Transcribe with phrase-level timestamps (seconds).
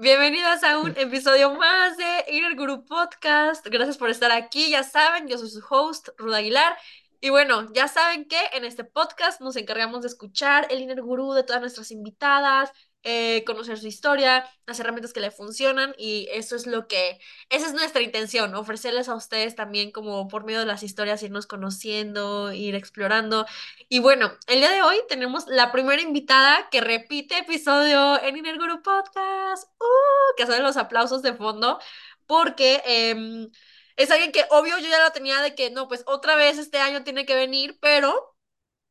[0.00, 3.66] Bienvenidos a un episodio más de Inner Guru Podcast.
[3.66, 4.70] Gracias por estar aquí.
[4.70, 6.76] Ya saben, yo soy su host, Ruda Aguilar.
[7.20, 11.32] Y bueno, ya saben que en este podcast nos encargamos de escuchar el Inner Guru
[11.32, 12.70] de todas nuestras invitadas,
[13.04, 17.66] eh, conocer su historia, las herramientas que le funcionan y eso es lo que, esa
[17.66, 22.52] es nuestra intención, ofrecerles a ustedes también como por medio de las historias irnos conociendo,
[22.52, 23.46] ir explorando.
[23.88, 28.58] Y bueno, el día de hoy tenemos la primera invitada que repite episodio en Inner
[28.58, 30.34] Guru Podcast, ¡Uh!
[30.36, 31.78] que son los aplausos de fondo,
[32.26, 32.82] porque...
[32.86, 33.50] em,
[33.96, 36.78] es alguien que obvio yo ya la tenía de que no, pues otra vez este
[36.78, 38.36] año tiene que venir, pero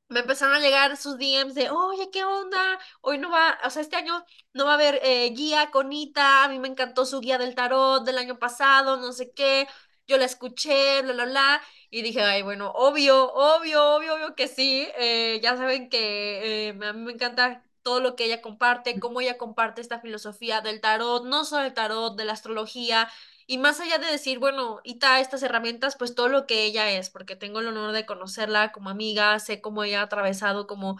[0.09, 2.79] me empezaron a llegar sus DMs de, oye, ¿qué onda?
[3.01, 6.43] Hoy no va, o sea, este año no va a haber eh, guía con Ita,
[6.45, 9.67] a mí me encantó su guía del tarot del año pasado, no sé qué,
[10.07, 14.47] yo la escuché, bla, bla, bla, y dije, ay, bueno, obvio, obvio, obvio, obvio que
[14.47, 18.99] sí, eh, ya saben que eh, a mí me encanta todo lo que ella comparte,
[18.99, 23.09] cómo ella comparte esta filosofía del tarot, no solo el tarot, de la astrología,
[23.47, 27.09] y más allá de decir, bueno, Ita, estas herramientas, pues todo lo que ella es,
[27.09, 30.99] porque tengo el honor de conocerla como amiga, sé cómo ella ha atravesado como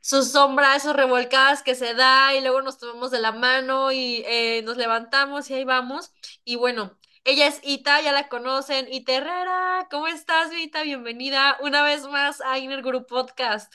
[0.00, 4.24] sus sombras, esos revolcadas que se da y luego nos tomamos de la mano y
[4.26, 6.12] eh, nos levantamos y ahí vamos.
[6.44, 8.86] Y bueno, ella es Ita, ya la conocen.
[8.92, 10.82] Ita Herrera, ¿cómo estás, Ita?
[10.82, 13.74] Bienvenida una vez más a Inner Group Podcast.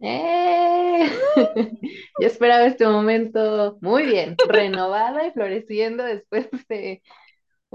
[0.00, 1.10] ¡Eh!
[2.20, 7.02] Yo esperaba este momento muy bien, renovada y floreciendo después de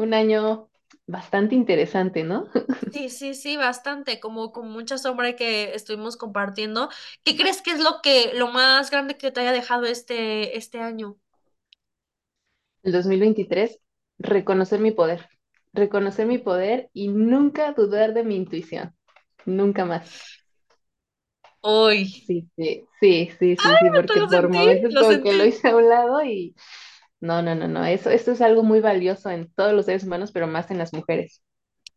[0.02, 0.70] un año
[1.08, 2.48] bastante interesante, ¿no?
[2.92, 6.90] Sí, sí, sí, bastante, como con mucha sombra que estuvimos compartiendo.
[7.24, 10.80] ¿Qué crees que es lo que, lo más grande que te haya dejado este, este
[10.80, 11.18] año?
[12.84, 13.80] El 2023,
[14.18, 15.30] reconocer mi poder,
[15.72, 18.94] reconocer mi poder y nunca dudar de mi intuición,
[19.46, 20.44] nunca más.
[21.62, 22.08] Hoy.
[22.08, 25.88] Sí, sí, sí, sí, sí, sí, porque por momentos como que lo hice a un
[25.88, 26.56] lado y
[27.22, 30.32] no, no, no, no, eso, esto es algo muy valioso en todos los seres humanos,
[30.32, 31.42] pero más en las mujeres.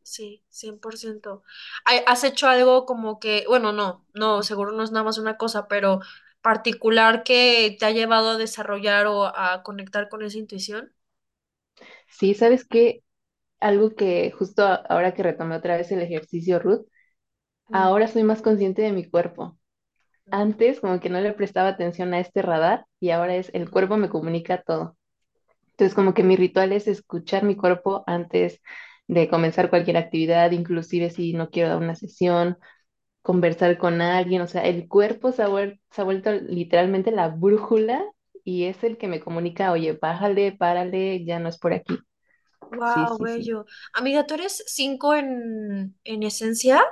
[0.03, 1.43] Sí, 100%.
[1.85, 5.37] Ay, ¿Has hecho algo como que, bueno, no, no, seguro no es nada más una
[5.39, 6.01] cosa, pero
[6.43, 10.93] particular que te ha llevado a desarrollar o a conectar con esa intuición?
[12.09, 13.03] Sí, ¿sabes qué?
[13.61, 16.87] Algo que justo ahora que retomé otra vez el ejercicio Ruth,
[17.71, 19.59] Mm, ahora soy más consciente de mi cuerpo.
[20.31, 23.97] Antes como que no le prestaba atención a este radar y ahora es el cuerpo
[23.99, 24.97] me comunica todo.
[25.75, 28.61] Entonces como que mi ritual es escuchar mi cuerpo antes
[29.09, 32.59] de comenzar cualquier actividad, inclusive si no quiero dar una sesión,
[33.23, 37.29] conversar con alguien, o sea, el cuerpo se ha, vuel- se ha vuelto literalmente la
[37.29, 38.05] brújula
[38.45, 41.99] y es el que me comunica, oye, bájale, párale, ya no es por aquí.
[42.71, 43.45] Wow, sí, sí.
[43.45, 43.67] bello.
[43.93, 46.83] Amiga, ¿tú eres cinco en, en esencia?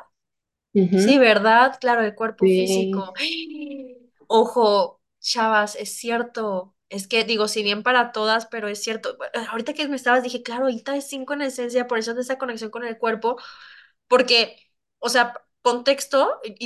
[0.94, 1.78] Sí, ¿verdad?
[1.81, 3.12] Claro, el cuerpo físico.
[4.26, 6.72] Ojo, chavas, es cierto.
[6.92, 9.16] Es que digo, si bien para todas, pero es cierto.
[9.50, 12.38] Ahorita que me estabas, dije, claro, ahorita es cinco en esencia, por eso es esa
[12.38, 13.36] conexión con el cuerpo,
[14.08, 14.56] porque,
[14.98, 16.56] o sea, contexto, y,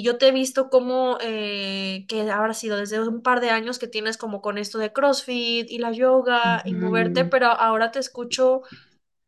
[0.00, 3.78] y yo te he visto como eh, que habrá sido desde un par de años
[3.78, 7.98] que tienes como con esto de CrossFit y la yoga y moverte, pero ahora te
[8.00, 8.62] escucho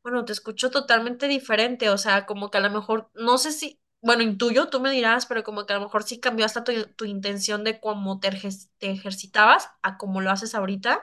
[0.03, 3.81] bueno, te escucho totalmente diferente, o sea, como que a lo mejor, no sé si,
[4.07, 6.73] bueno, intuyo, tú me dirás, pero como que a lo mejor sí cambió hasta tu,
[6.97, 11.03] tu intención de cómo te, ejer- te ejercitabas a cómo lo haces ahorita.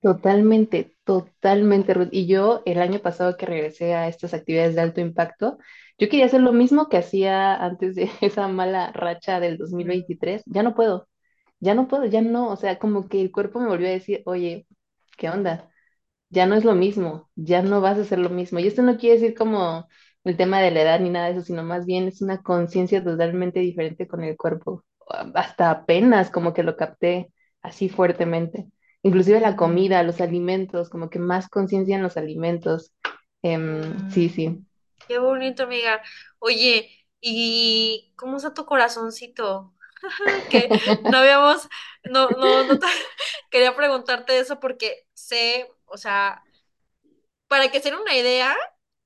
[0.00, 2.08] Totalmente, totalmente, Ruth.
[2.12, 5.58] Y yo el año pasado que regresé a estas actividades de alto impacto,
[5.98, 10.42] yo quería hacer lo mismo que hacía antes de esa mala racha del Mm, 2023.
[10.46, 11.08] Ya no puedo,
[11.60, 12.48] ya no puedo, ya no.
[12.50, 14.66] O sea, como que el cuerpo me volvió a decir, oye,
[15.16, 15.70] ¿qué onda?
[16.30, 18.58] Ya no es lo mismo, ya no vas a hacer lo mismo.
[18.60, 19.88] Y esto no quiere decir como
[20.24, 23.02] el tema de la edad ni nada de eso, sino más bien es una conciencia
[23.02, 24.84] totalmente diferente con el cuerpo.
[25.34, 28.66] Hasta apenas como que lo capté así fuertemente.
[29.02, 32.92] Inclusive la comida, los alimentos, como que más conciencia en los alimentos.
[33.42, 34.30] Em, sí, mm.
[34.30, 34.58] sí.
[35.06, 36.02] Qué bonito, amiga.
[36.38, 36.90] Oye,
[37.20, 39.74] ¿y cómo está tu corazoncito?
[40.50, 40.68] Que
[41.10, 41.68] no habíamos,
[42.04, 42.86] no, no, no te
[43.50, 46.44] quería preguntarte eso porque sé, o sea,
[47.48, 48.56] para que se den una idea,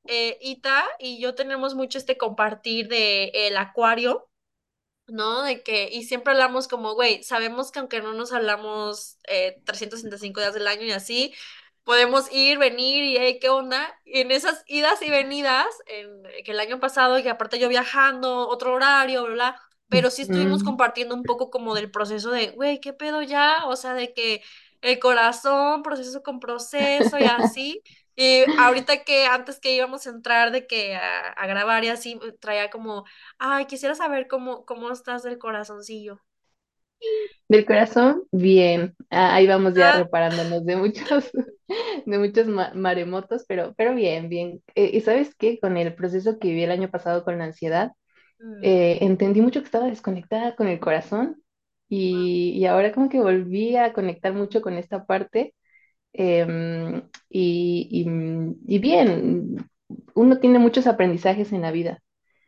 [0.06, 4.28] eh, Ita y yo tenemos mucho este compartir de el acuario,
[5.08, 5.42] ¿no?
[5.42, 10.40] De que, y siempre hablamos como, güey, sabemos que aunque no nos hablamos eh, 365
[10.40, 11.34] días del año y así,
[11.84, 13.92] podemos ir, venir y, hey, ¿qué onda?
[14.04, 18.48] Y en esas idas y venidas, en, que el año pasado, y aparte yo viajando,
[18.48, 22.50] otro horario, bla, bla, pero sí estuvimos Mm, compartiendo un poco como del proceso de,
[22.52, 23.66] güey, ¿qué pedo ya?
[23.66, 24.42] O sea, de que
[24.80, 27.82] el corazón, proceso con proceso y así.
[28.16, 32.18] Y ahorita que antes que íbamos a entrar de que a, a grabar y así,
[32.40, 33.04] traía como
[33.38, 36.20] Ay, quisiera saber cómo, cómo estás del corazoncillo.
[37.48, 38.94] Del corazón, bien.
[39.10, 41.30] Ah, Ahí vamos ya Ah, reparándonos de muchos,
[42.06, 44.62] de muchos ma- maremotos, pero, pero bien, bien.
[44.74, 45.58] Eh, ¿y sabes qué?
[45.60, 47.92] Con el proceso que viví el año pasado con la ansiedad,
[48.40, 51.42] mm, eh, entendí mucho que estaba desconectada con el corazón
[51.88, 55.54] y, y ahora como que volví a conectar mucho con esta parte
[56.12, 59.70] em, y, y- y bien,
[60.14, 62.00] uno tiene muchos aprendizajes en la vida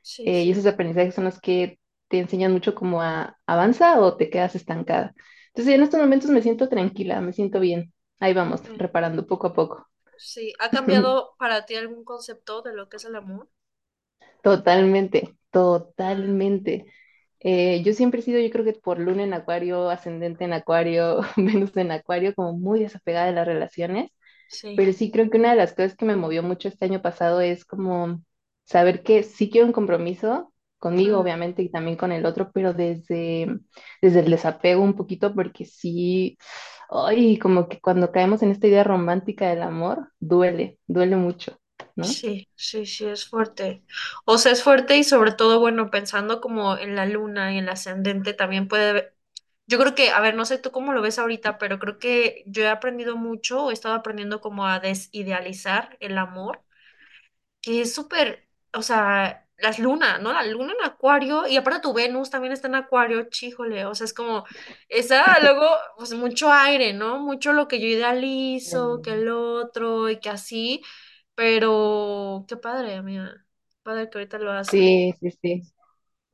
[0.02, 4.16] sí, eh, y esos aprendizajes son los que te enseñan mucho cómo a avanza o
[4.16, 5.14] te quedas estancada.
[5.48, 7.92] Entonces en estos momentos me siento tranquila, me siento bien.
[8.20, 9.88] Ahí vamos, Mm, reparando poco a poco.
[10.16, 13.48] Sí, ¿ha cambiado para ti algún concepto de lo que es el amor?
[14.42, 15.34] Totalmente,
[16.10, 16.86] Mm, totalmente.
[17.40, 21.20] Eh, yo siempre he sido, yo creo que por luna en acuario, ascendente en acuario,
[21.36, 24.10] Venus en acuario, como muy desapegada de las relaciones.
[24.60, 24.74] Sí.
[24.74, 27.40] Pero sí creo que una de las cosas que me movió mucho este año pasado
[27.40, 28.22] es como
[28.64, 33.58] saber que sí quiero un compromiso conmigo, obviamente, y también con el otro, pero desde,
[34.02, 36.36] desde el desapego un poquito, porque sí,
[36.90, 41.58] ay, como que cuando caemos en esta idea romántica del amor, duele, duele mucho,
[41.96, 42.06] ¿no?
[42.06, 43.84] Sí, sí, sí, es fuerte.
[44.26, 47.64] O sea, es fuerte y sobre todo, bueno, pensando como en la luna y en
[47.64, 49.13] el ascendente, también puede...
[49.66, 52.44] Yo creo que, a ver, no sé tú cómo lo ves ahorita, pero creo que
[52.46, 56.62] yo he aprendido mucho, he estado aprendiendo como a desidealizar el amor
[57.60, 60.32] que es súper, o sea, las lunas, ¿no?
[60.32, 64.04] La luna en Acuario, y aparte tu Venus también está en Acuario, chíjole, o sea,
[64.06, 64.44] es como,
[64.88, 67.18] esa, luego, pues mucho aire, ¿no?
[67.20, 70.82] Mucho lo que yo idealizo, que el otro, y que así,
[71.34, 73.46] pero qué padre, amiga,
[73.82, 74.68] padre que ahorita lo has...
[74.70, 75.62] Sí, sí, sí.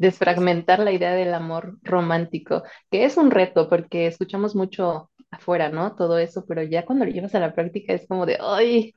[0.01, 5.95] Desfragmentar la idea del amor romántico, que es un reto porque escuchamos mucho afuera, ¿no?
[5.97, 8.95] Todo eso, pero ya cuando lo llevas a la práctica es como de, ay,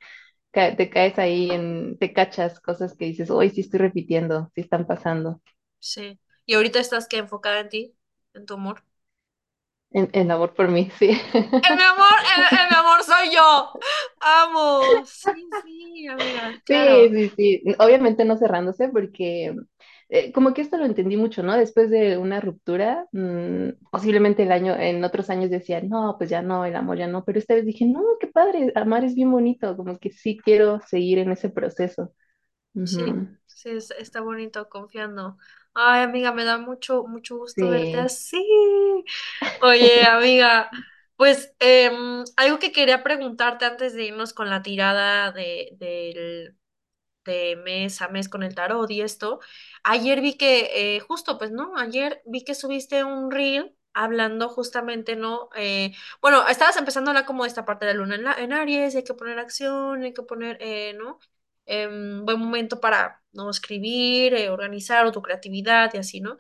[0.51, 4.87] te caes ahí en, te cachas cosas que dices, hoy sí estoy repitiendo, sí están
[4.87, 5.41] pasando.
[5.79, 7.95] Sí, y ahorita estás que enfocada en ti,
[8.33, 8.83] en tu amor.
[9.91, 11.09] En, en amor por mí, sí.
[11.61, 13.79] El mi amor, el, el mi amor soy yo.
[14.19, 15.05] Amo.
[15.05, 17.11] Sí, sí, amiga, Sí, claro.
[17.11, 17.63] sí, sí.
[17.79, 19.53] Obviamente no cerrándose porque
[20.13, 21.57] eh, como que esto lo entendí mucho, ¿no?
[21.57, 26.41] Después de una ruptura, mm, posiblemente el año, en otros años decía, no, pues ya
[26.41, 29.31] no, el amor ya no, pero esta vez dije, no, qué padre, amar es bien
[29.31, 32.13] bonito, como que sí quiero seguir en ese proceso.
[32.83, 35.37] Sí, sí, es- está bonito, confiando.
[35.73, 37.99] Ay, amiga, me da mucho, mucho gusto verte Sí.
[37.99, 38.37] así.
[39.61, 40.69] Oye, amiga,
[41.15, 46.57] pues em, algo que quería preguntarte antes de irnos con la tirada de, del
[47.25, 49.39] de mes a mes con el tarot y esto.
[49.83, 55.15] Ayer vi que, eh, justo, pues no, ayer vi que subiste un reel hablando justamente,
[55.15, 55.49] ¿no?
[55.55, 58.53] Eh, bueno, estabas empezando a hablar como esta parte de la luna en, la- en
[58.53, 61.19] Aries, hay que poner acción, hay que poner, eh, ¿no?
[61.65, 63.49] Em, buen momento para, ¿no?
[63.49, 66.37] Escribir, eh, organizar o tu creatividad y así, ¿no?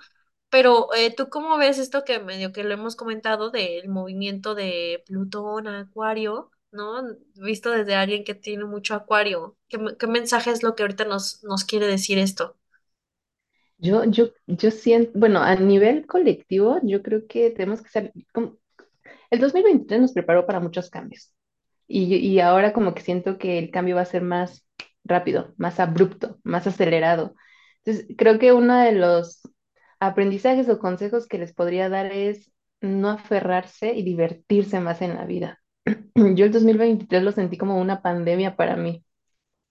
[0.49, 5.67] Pero ¿tú cómo ves esto que medio que lo hemos comentado del movimiento de Plutón
[5.67, 7.03] Acuario, ¿no?
[7.35, 9.57] Visto desde alguien que tiene mucho Acuario.
[9.69, 12.57] ¿Qué, qué mensaje es lo que ahorita nos, nos quiere decir esto?
[13.77, 18.57] Yo, yo, yo siento, bueno, a nivel colectivo, yo creo que tenemos que ser, como-
[19.31, 21.33] el 2023 nos preparó para muchos cambios.
[21.87, 24.67] Y, y ahora como que siento que el cambio va a ser más
[25.05, 27.35] rápido, más abrupto, más acelerado.
[27.85, 29.41] Entonces, creo que uno de los
[30.01, 35.25] aprendizajes o consejos que les podría dar es no aferrarse y divertirse más en la
[35.27, 35.62] vida.
[36.15, 39.03] Yo el 2023 lo sentí como una pandemia para mí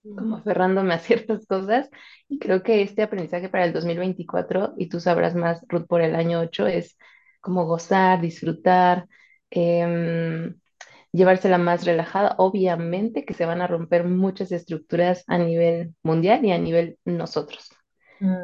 [0.03, 1.89] como aferrándome a ciertas cosas
[2.27, 6.15] y creo que este aprendizaje para el 2024, y tú sabrás más, Ruth, por el
[6.15, 6.97] año 8 es
[7.41, 9.07] como gozar, disfrutar,
[9.49, 10.55] em,
[11.11, 12.35] llevársela más relajada.
[12.37, 17.69] Obviamente que se van a romper muchas estructuras a nivel mundial y a nivel nosotros.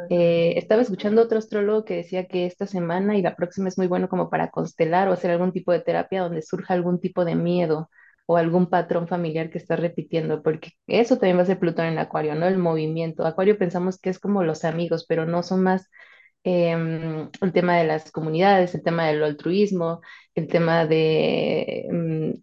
[0.10, 3.88] Eh, estaba escuchando otro astrólogo que decía que esta semana y la próxima es muy
[3.88, 7.36] bueno como para constelar o hacer algún tipo de terapia donde surja algún tipo de
[7.36, 7.90] miedo
[8.26, 11.98] o algún patrón familiar que estás repitiendo, porque eso también va a ser Plutón en
[12.00, 12.48] Acuario, ¿no?
[12.48, 13.26] El movimiento.
[13.26, 15.90] Acuario pensamos que es como los amigos, pero no son más
[16.44, 20.02] em, el tema de las comunidades, el tema del altruismo,
[20.36, 22.34] el tema de, em,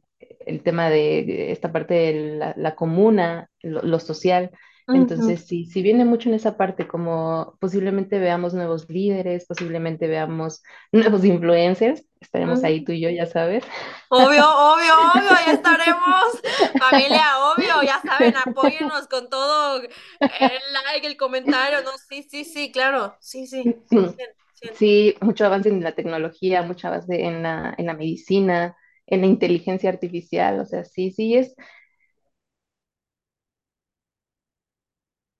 [0.46, 4.50] el tema de esta parte de la, la comuna, lo social.
[4.88, 10.62] Entonces, sí, sí viene mucho en esa parte, como posiblemente veamos nuevos líderes, posiblemente veamos
[10.92, 13.64] nuevos influencers, estaremos ahí tú y yo, ya sabes.
[14.08, 16.24] Obvio, obvio, obvio, ya estaremos.
[16.78, 19.88] Familia, obvio, ya saben, apóyennos con todo el
[20.20, 21.90] like, el comentario, ¿no?
[22.08, 24.74] Sí, sí, sí, claro, sí, sí, 100, 100.
[24.74, 28.76] Sí, mucho avance en la tecnología, mucho avance en la, en la medicina,
[29.06, 31.54] en la inteligencia artificial, o sea, sí, sí es,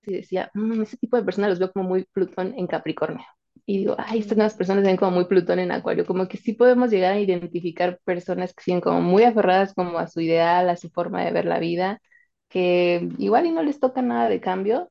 [0.07, 3.27] sí decía, "Mm, ese tipo de personas los veo como muy Plutón en Capricornio.
[3.69, 6.53] y digo, ay, estas nuevas personas ven como muy Plutón en Acuario, como que sí
[6.55, 10.77] podemos llegar a identificar personas que siguen como muy aferradas como a su ideal, a
[10.77, 12.01] su forma de ver la vida,
[12.49, 14.91] que igual y no les toca nada de cambio,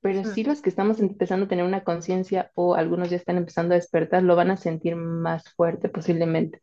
[0.00, 3.74] pero sí los que estamos empezando a tener una conciencia o algunos ya están empezando
[3.74, 6.60] a despertar, lo van a sentir más fuerte posiblemente.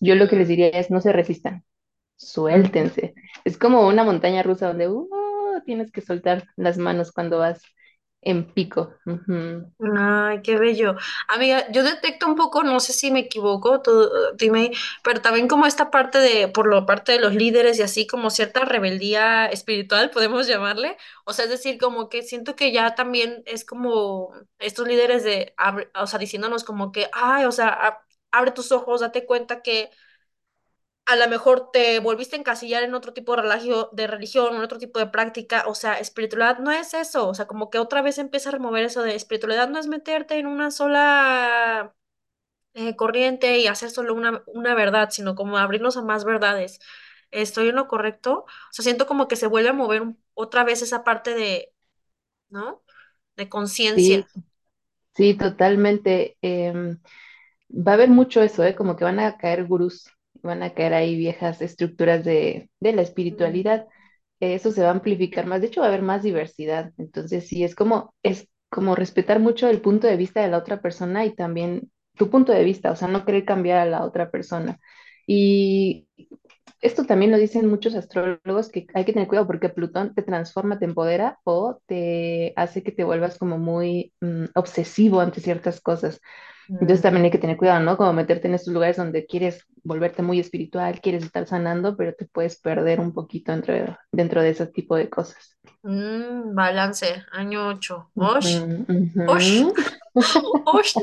[0.00, 1.64] Yo lo que les diría es no se resistan,
[2.16, 3.14] suéltense.
[3.44, 5.08] Es como una montaña rusa donde uh,
[5.62, 7.62] tienes que soltar las manos cuando vas
[8.22, 8.94] en pico.
[9.06, 9.72] Ujú.
[9.98, 10.94] Ay, qué bello.
[11.28, 15.64] Amiga, yo detecto un poco, no sé si me equivoco, tú dime, pero también como
[15.66, 20.10] esta parte de, por la parte de los líderes y así como cierta rebeldía espiritual,
[20.10, 20.98] podemos llamarle.
[21.24, 25.54] O sea, es decir, como que siento que ya también es como estos líderes de,
[25.94, 28.00] o sea, diciéndonos como que, ay, o sea,
[28.32, 29.90] abre tus ojos, date cuenta que
[31.06, 33.42] a lo mejor te volviste a encasillar en otro tipo de
[33.92, 37.46] de religión, en otro tipo de práctica, o sea, espiritualidad no es eso, o sea,
[37.46, 40.70] como que otra vez empieza a remover eso de espiritualidad no es meterte en una
[40.70, 41.94] sola
[42.74, 46.80] eh, corriente y hacer solo una, una verdad, sino como abrirnos a más verdades.
[47.30, 48.44] ¿Estoy en lo correcto?
[48.46, 50.04] O sea, siento como que se vuelve a mover
[50.34, 51.72] otra vez esa parte de,
[52.50, 52.82] ¿no?
[53.36, 54.28] De conciencia.
[55.14, 56.36] sí, totalmente.
[56.42, 56.98] Em,
[57.70, 58.74] Va a haber mucho eso, ¿eh?
[58.76, 60.10] Como que van a caer gurús,
[60.42, 63.86] van a caer ahí viejas estructuras de, de la espiritualidad.
[64.40, 65.60] Eh, Eso se va a amplificar más.
[65.60, 66.92] De hecho, va a haber más diversidad.
[66.98, 70.80] Entonces, sí, es como, es como respetar mucho el punto de vista de la otra
[70.80, 74.30] persona y también tu punto de vista, o sea, no querer cambiar a la otra
[74.30, 74.78] persona.
[75.26, 76.06] Y
[76.80, 80.78] esto también lo dicen muchos astrólogos que hay que tener cuidado porque Plutón te transforma,
[80.78, 86.20] te empodera o te hace que te vuelvas como muy mm, obsesivo ante ciertas cosas.
[86.68, 87.96] Entonces mm, también hay que tener cuidado, ¿no?
[87.96, 92.26] Como meterte en estos lugares donde quieres volverte muy espiritual, quieres estar sanando, pero te
[92.26, 93.74] puedes perder un poquito dentro,
[94.12, 95.56] dentro de ese tipo de cosas.
[95.82, 98.10] mm, balance, año 8.
[98.16, 98.64] ¡Osh!
[98.88, 99.62] Ujú, ¡Osh!
[100.64, 100.94] ¡Osh!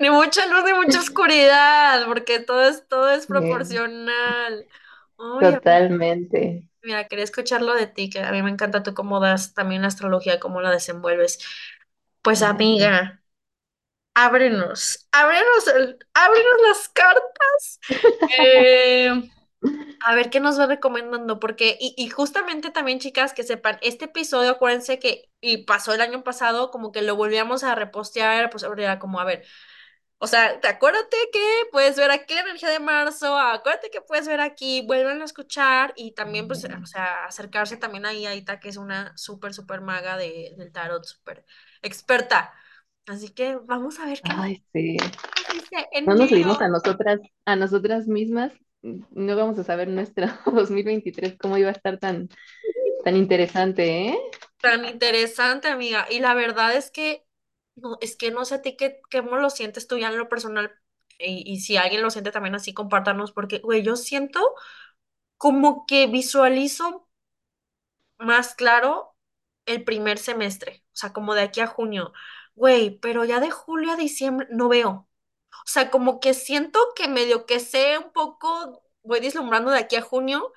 [0.00, 4.66] Ni mucha luz ni mucha oscuridad, porque todo es, todo es proporcional.
[5.18, 6.68] Totalmente.
[6.82, 9.88] mira, quería escucharlo de ti, que a mí me encanta tú cómo das también la
[9.88, 11.38] astrología, cómo la desenvuelves.
[12.22, 13.22] Pues amiga,
[14.14, 17.80] ábrenos, ábrenos, el, ábrenos las cartas.
[18.38, 19.10] Eh,
[20.04, 24.06] a ver qué nos va recomendando, porque, y, y justamente también, chicas, que sepan, este
[24.06, 28.64] episodio, acuérdense que, y pasó el año pasado, como que lo volvíamos a repostear, pues
[28.64, 29.44] era como, a ver.
[30.18, 31.40] O sea, te acuérdate que
[31.72, 35.92] puedes ver aquí la energía de marzo, acuérdate que puedes ver aquí, vuelven a escuchar
[35.96, 39.82] y también, pues, o sea, acercarse también ahí a Ita, que es una súper, súper
[39.82, 41.44] maga de, del tarot, súper
[41.82, 42.54] experta.
[43.06, 44.96] Así que vamos a ver qué Ay, sí.
[46.04, 46.32] No nos enero.
[46.32, 48.52] oímos a nosotras, a nosotras mismas.
[48.82, 52.28] No vamos a saber nuestro 2023 cómo iba a estar tan,
[53.04, 54.18] tan interesante, ¿eh?
[54.60, 56.06] Tan interesante, amiga.
[56.10, 57.25] Y la verdad es que,
[57.76, 60.28] no, es que no sé a ti qué, cómo lo sientes tú ya en lo
[60.28, 60.72] personal.
[61.18, 64.54] Y, y si alguien lo siente también así, compártanos, porque, güey, yo siento
[65.38, 67.08] como que visualizo
[68.18, 69.16] más claro
[69.66, 72.12] el primer semestre, o sea, como de aquí a junio.
[72.54, 75.08] Güey, pero ya de julio a diciembre no veo.
[75.52, 79.96] O sea, como que siento que medio que sé un poco, voy deslumbrando de aquí
[79.96, 80.52] a junio,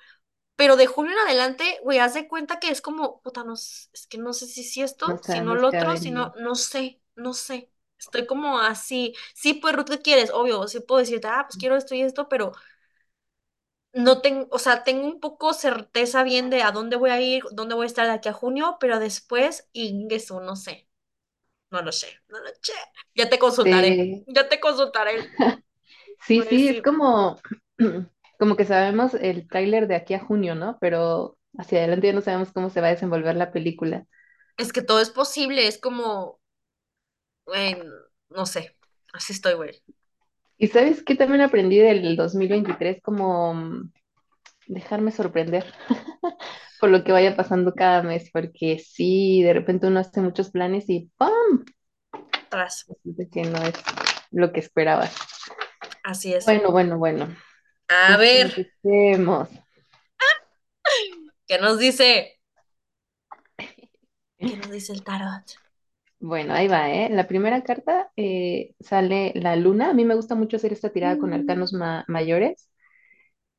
[0.56, 3.90] pero de junio en adelante, güey, haz de cuenta que es como, puta, no, es
[4.10, 6.99] que no sé si si No esto, si no lo otro, si no, no sé,
[7.20, 7.70] no sé.
[7.98, 9.14] Estoy como así.
[9.34, 10.30] Sí, pues, Ruth, ¿qué quieres?
[10.32, 12.52] Obvio, sí puedo decirte, ah, pues quiero esto y esto, pero
[13.92, 17.42] no tengo, o sea, tengo un poco certeza bien de a dónde voy a ir,
[17.52, 20.88] dónde voy a estar de aquí a junio, pero después, ingreso, no sé,
[21.70, 22.74] no lo sé, no lo sé.
[23.16, 25.30] Ya te consultaré, Sí, ya te consultaré.
[26.20, 27.40] sí, sí, es como,
[28.38, 30.78] como que sabemos el tráiler de aquí a junio, ¿no?
[30.80, 34.06] Pero hacia adelante ya no sabemos cómo se va a desenvolver la película.
[34.56, 36.39] es que todo es posible, es como,
[37.50, 37.76] güey,
[38.28, 38.76] no sé,
[39.12, 39.82] así estoy, güey.
[40.56, 43.02] ¿Y sabes qué también aprendí del 2023?
[43.02, 43.92] Como mm,
[44.68, 45.64] dejarme sorprender
[46.80, 50.88] por lo que vaya pasando cada mes, porque sí, de repente uno hace muchos planes
[50.88, 51.64] y ¡pum!
[52.48, 52.86] Tras,
[53.32, 53.74] que no es
[54.30, 55.12] lo que esperabas.
[56.04, 56.44] así es.
[56.44, 57.36] Bueno, bueno, bueno,
[57.88, 59.48] A ver, empecemos.
[61.48, 62.38] ¿qué nos dice?
[64.38, 65.58] ¿Qué nos dice el tarot?
[66.22, 67.08] Bueno, ahí va, ¿eh?
[67.10, 69.90] La primera carta eh, sale la luna.
[69.90, 71.78] A mí me gusta mucho hacer esta tirada con arcanos Mm.
[71.78, 72.70] ma- mayores.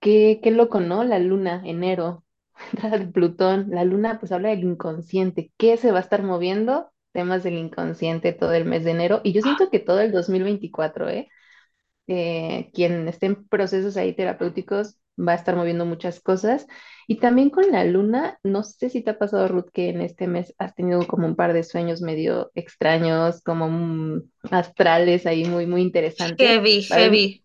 [0.01, 1.03] Qué, qué loco, ¿no?
[1.03, 2.25] La luna, enero,
[2.73, 3.67] entrada de Plutón.
[3.71, 5.53] La luna pues habla del inconsciente.
[5.57, 6.91] ¿Qué se va a estar moviendo?
[7.13, 9.21] Temas del inconsciente todo el mes de enero.
[9.23, 11.29] Y yo siento que todo el 2024, ¿eh?
[12.07, 16.67] Eh, quien esté en procesos ahí terapéuticos va a estar moviendo muchas cosas.
[17.07, 20.27] Y también con la luna, no sé si te ha pasado, Ruth, que en este
[20.27, 25.81] mes has tenido como un par de sueños medio extraños, como astrales ahí muy, muy
[25.81, 26.47] interesantes.
[26.47, 27.43] Heavy, Va haber heavy.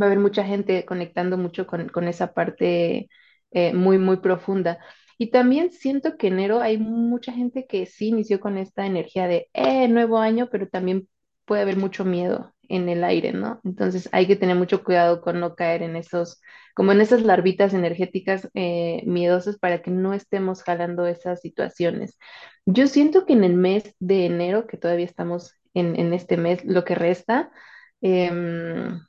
[0.00, 3.08] va a haber mucha gente conectando mucho con, con esa parte
[3.50, 4.78] eh, muy, muy profunda.
[5.18, 9.48] Y también siento que enero hay mucha gente que sí inició con esta energía de
[9.54, 11.08] eh, nuevo año, pero también
[11.46, 13.60] puede haber mucho miedo en el aire, ¿no?
[13.64, 16.40] Entonces hay que tener mucho cuidado con no caer en esos,
[16.74, 22.18] como en esas larvitas energéticas eh, miedosas para que no estemos jalando esas situaciones.
[22.66, 26.84] Yo siento que en el mes de enero, que todavía estamos en, este mes, lo
[26.84, 27.50] que resta,
[28.00, 29.00] em,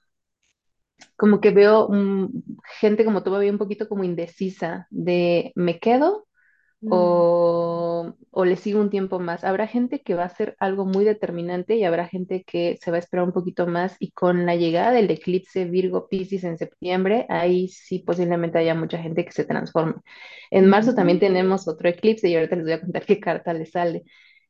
[1.16, 2.44] como que veo mm,
[2.80, 6.28] gente como todavía un poquito como indecisa de me quedo
[6.82, 9.44] Mm, o, o le sigo un tiempo más.
[9.44, 12.98] Habrá gente que va a hacer algo muy determinante y habrá gente que se va
[12.98, 17.26] a esperar un poquito más y con la llegada del eclipse Virgo Piscis en septiembre,
[17.30, 19.96] ahí sí posiblemente haya mucha gente que se transforme.
[20.52, 23.54] En marzo también mm, tenemos otro eclipse y ahorita les voy a contar qué carta
[23.54, 24.04] le sale.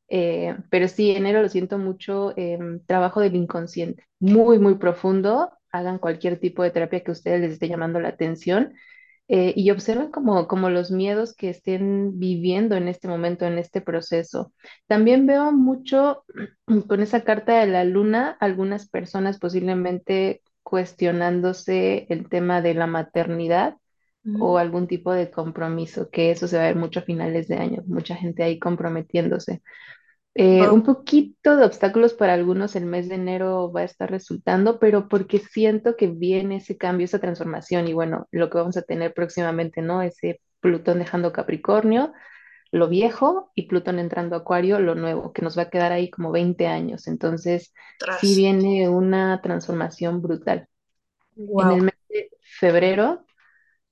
[0.09, 5.51] Eh, pero sí, enero lo siento mucho, em, trabajo del inconsciente, muy, muy profundo.
[5.71, 8.73] Hagan cualquier tipo de terapia que a ustedes les esté llamando la atención
[9.29, 13.81] eh, y observen como, como los miedos que estén viviendo en este momento, en este
[13.81, 14.53] proceso.
[14.87, 16.23] También veo mucho
[16.87, 23.77] con esa carta de la luna, algunas personas posiblemente cuestionándose el tema de la maternidad
[24.39, 27.55] o algún tipo de compromiso, que eso se va a ver mucho a finales de
[27.57, 29.61] año, mucha gente ahí comprometiéndose.
[30.39, 34.77] Eh, un poquito de obstáculos para algunos el mes de enero va a estar resultando,
[34.77, 38.83] pero porque siento que viene ese cambio, esa transformación y bueno, lo que vamos a
[38.83, 40.03] tener próximamente, ¿no?
[40.03, 42.13] Ese Plutón dejando Capricornio,
[42.71, 46.11] lo viejo, y Plutón entrando a Acuario, lo nuevo, que nos va a quedar ahí
[46.11, 47.07] como 20 años.
[47.07, 48.21] Entonces, sí tras.
[48.21, 50.67] viene una transformación brutal.
[51.35, 53.25] En el mes de febrero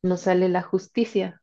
[0.04, 1.42] nos sale la justicia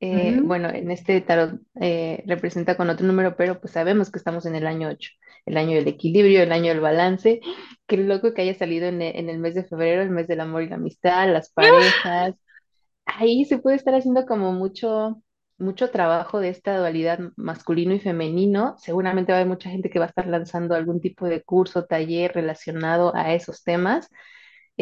[0.00, 4.46] eh, bueno, en este tarot eh, representa con otro número, pero pues sabemos que estamos
[4.46, 5.10] en el año 8,
[5.46, 7.40] el año del equilibrio, el año del balance.
[7.86, 10.40] Qué loco que haya salido en e- en el mes de febrero, el mes del
[10.40, 12.34] amor y la amistad, las parejas.
[13.06, 15.22] Ahí se puede estar haciendo como mucho,
[15.58, 18.76] mucho trabajo de esta dualidad masculino y femenino.
[18.78, 21.86] Seguramente va a haber mucha gente que va a estar lanzando algún tipo de curso,
[21.86, 24.08] taller relacionado a esos temas.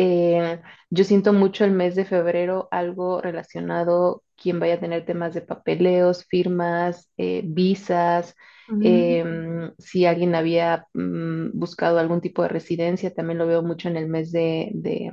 [0.00, 5.34] Eh, yo siento mucho el mes de febrero algo relacionado, quien vaya a tener temas
[5.34, 8.34] de papeleos, firmas, eh, visas,
[8.68, 13.88] mm, em, si alguien había mm, buscado algún tipo de residencia, también lo veo mucho
[13.88, 15.12] en el mes de, de-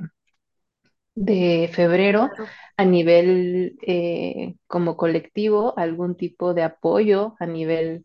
[1.14, 2.28] de febrero.
[2.36, 2.52] Claro.
[2.78, 8.04] a nivel eh, como colectivo, algún tipo de apoyo a nivel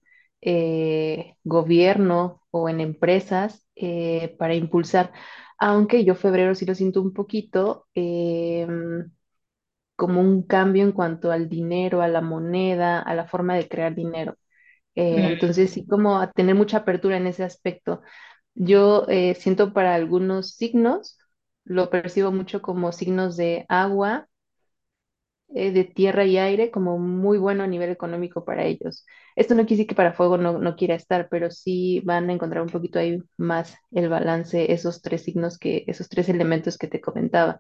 [1.44, 3.66] gobierno o en empresas
[4.38, 5.12] para impulsar,
[5.62, 8.68] aunque yo febrero sí lo siento un poquito eh,
[9.96, 13.94] como un cambio en cuanto al dinero, a la moneda, a la forma de crear
[13.96, 14.38] dinero.
[14.96, 18.02] Eh, entonces sí como a tener mucha apertura en ese aspecto.
[18.56, 21.20] Yo eh, siento para algunos signos,
[21.66, 24.30] lo percibo mucho como signos de agua,
[25.56, 29.06] eh, de tierra y aire, como muy bueno a nivel económico para ellos.
[29.36, 32.34] Esto no quiere decir que para fuego no, no quiera estar, pero sí van a
[32.34, 36.88] encontrar un poquito ahí más el balance, esos tres signos que, esos tres elementos que
[36.88, 37.60] te comentaba.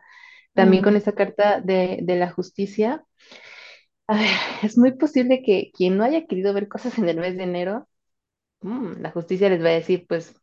[0.53, 3.03] También con mm, esa carta de, de la justicia,
[4.63, 7.87] es muy posible que quien no haya querido ver cosas en el mes de enero,
[8.61, 10.35] mm, la justicia les va a decir, pues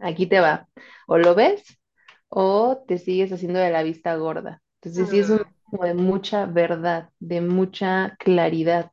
[0.00, 0.68] aquí te va,
[1.06, 1.62] o lo ves
[2.28, 4.62] o te sigues haciendo de la vista gorda.
[4.80, 8.92] Entonces sí es un mm, como de mucha verdad, de mucha claridad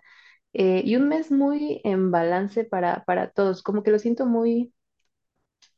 [0.53, 4.73] eh, y un mes muy en balance para, para todos, como que lo siento muy,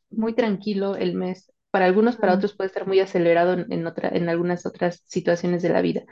[0.09, 1.51] muy tranquilo el mes.
[1.71, 5.61] Para algunos, para otros puede estar muy acelerado en, en otra, en algunas otras situaciones
[5.63, 6.03] de la vida.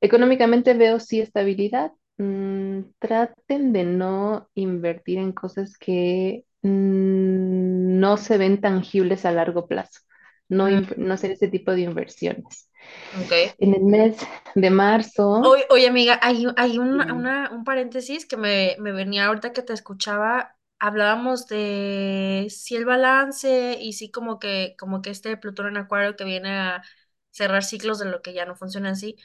[0.00, 1.92] Económicamente veo sí estabilidad.
[2.18, 9.68] Mm, traten de no invertir en cosas que mm, no se ven tangibles a largo
[9.68, 10.00] plazo.
[10.48, 12.70] No, no hacer ese tipo de inversiones.
[13.12, 13.32] Ok.
[13.58, 14.16] En el mes
[14.54, 18.92] de marzo, Oye, oye, amiga, hay, hay un, dime, una- un paréntesis que me, me
[18.92, 20.56] venía ahorita que te escuchaba.
[20.78, 26.16] Hablábamos de si el balance y sí como que, como que este Plutón en Acuario
[26.16, 26.82] que viene a
[27.30, 29.16] cerrar ciclos de lo que ya no funciona así.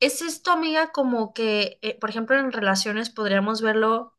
[0.00, 4.17] ¿Es esto, amiga, como que, eh, por ejemplo, en relaciones podríamos verlo,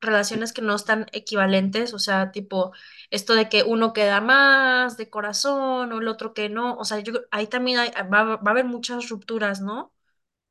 [0.00, 2.72] relaciones que no están equivalentes, o sea, tipo
[3.10, 7.00] esto de que uno queda más de corazón o el otro que no, o sea,
[7.00, 9.92] yo ahí también hay- va, va a haber muchas rupturas, ¿no?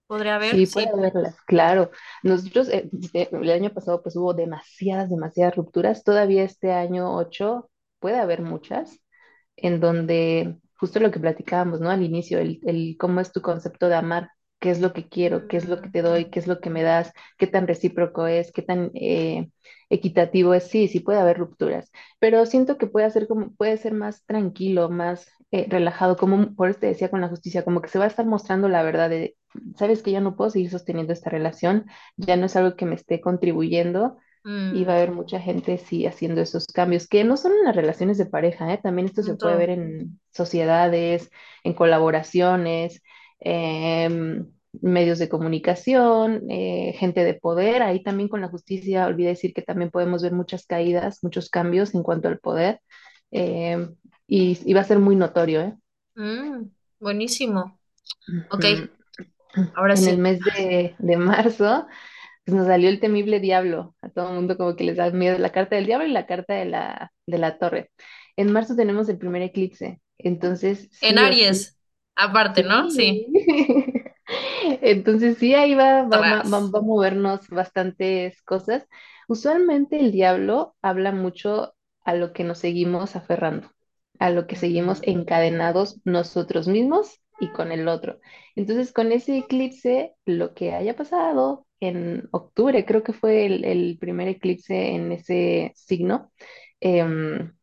[0.07, 1.91] Podría haber, sí, puede haberlas, claro.
[2.23, 6.03] Nosotros, eh, eh, el año pasado, pues hubo demasiadas, demasiadas rupturas.
[6.03, 8.99] Todavía este año 8 puede haber muchas,
[9.57, 11.89] en donde justo lo que platicábamos, ¿no?
[11.91, 15.47] Al inicio, el, el cómo es tu concepto de amar, qué es lo que quiero,
[15.47, 18.27] qué es lo que te doy, qué es lo que me das, qué tan recíproco
[18.27, 19.49] es, qué tan eh,
[19.89, 20.65] equitativo es.
[20.69, 24.89] Sí, sí puede haber rupturas, pero siento que puede ser como, puede ser más tranquilo,
[24.89, 28.05] más eh, relajado, como por eso te decía con la justicia, como que se va
[28.05, 29.37] a estar mostrando la verdad de,
[29.77, 31.85] sabes que ya no puedo seguir sosteniendo esta relación,
[32.17, 34.17] ya no es algo que me esté contribuyendo
[34.69, 37.63] y va a Mm, haber mucha gente, sí, haciendo esos cambios, que no son en
[37.65, 38.79] las relaciones de pareja, ¿eh?
[38.83, 41.29] También esto se en puede ver en sociedades,
[41.63, 43.01] en colaboraciones,
[43.39, 44.47] em,
[44.81, 47.81] medios de comunicación, eh, gente de poder.
[47.83, 51.93] Ahí también con la justicia, olvidé decir que también podemos ver muchas caídas, muchos cambios
[51.95, 52.81] en cuanto al poder.
[53.31, 53.95] em,
[54.27, 55.77] y, y va a ser muy notorio, ¿eh?
[56.15, 56.69] Mm,
[56.99, 57.79] buenísimo.
[58.51, 58.65] Ok,
[59.75, 60.17] ahora En el sí.
[60.17, 61.87] mes de, de marzo
[62.45, 63.95] pues nos salió el temible diablo.
[64.01, 66.25] A todo el mundo como que les da miedo la carta del diablo y la
[66.27, 67.91] carta de la, de la torre.
[68.37, 70.01] En marzo tenemos el primer eclipse.
[70.17, 71.76] Entonces, En sí sí, Aries,
[72.17, 72.89] aparte, ¿no?
[72.89, 73.27] sí.
[74.81, 78.87] Entonces, sí, ahí va, va, va, va- a movernos bastantes cosas.
[79.27, 83.71] Usualmente el diablo habla mucho a lo que nos seguimos aferrando,
[84.19, 88.19] a lo que seguimos encadenados nosotros mismos y con el otro.
[88.55, 93.97] Entonces, con ese eclipse, lo que haya pasado en octubre, creo que fue el, el
[93.99, 96.31] primer eclipse en ese signo,
[96.79, 97.53] em,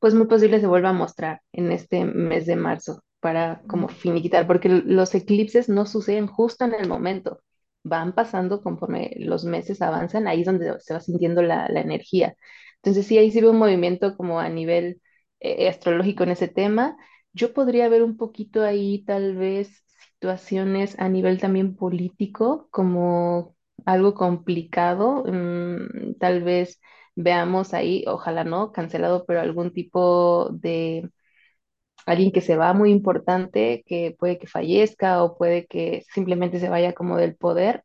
[0.00, 4.46] pues muy posible se vuelva a mostrar en este mes de marzo para como finiquitar,
[4.48, 7.40] porque los eclipses no suceden justo en el momento,
[7.84, 12.36] van pasando conforme los meses avanzan, ahí es donde se va sintiendo la, la energía.
[12.76, 15.00] Entonces sí, ahí veo un movimiento como a nivel
[15.40, 16.96] eh, astrológico en ese tema.
[17.32, 19.84] Yo podría ver un poquito ahí tal vez
[20.16, 26.80] situaciones a nivel también político, como algo complicado, mm, tal vez
[27.16, 31.10] veamos ahí, ojalá no, cancelado, pero algún tipo de
[32.06, 36.68] alguien que se va muy importante, que puede que fallezca o puede que simplemente se
[36.68, 37.84] vaya como del poder.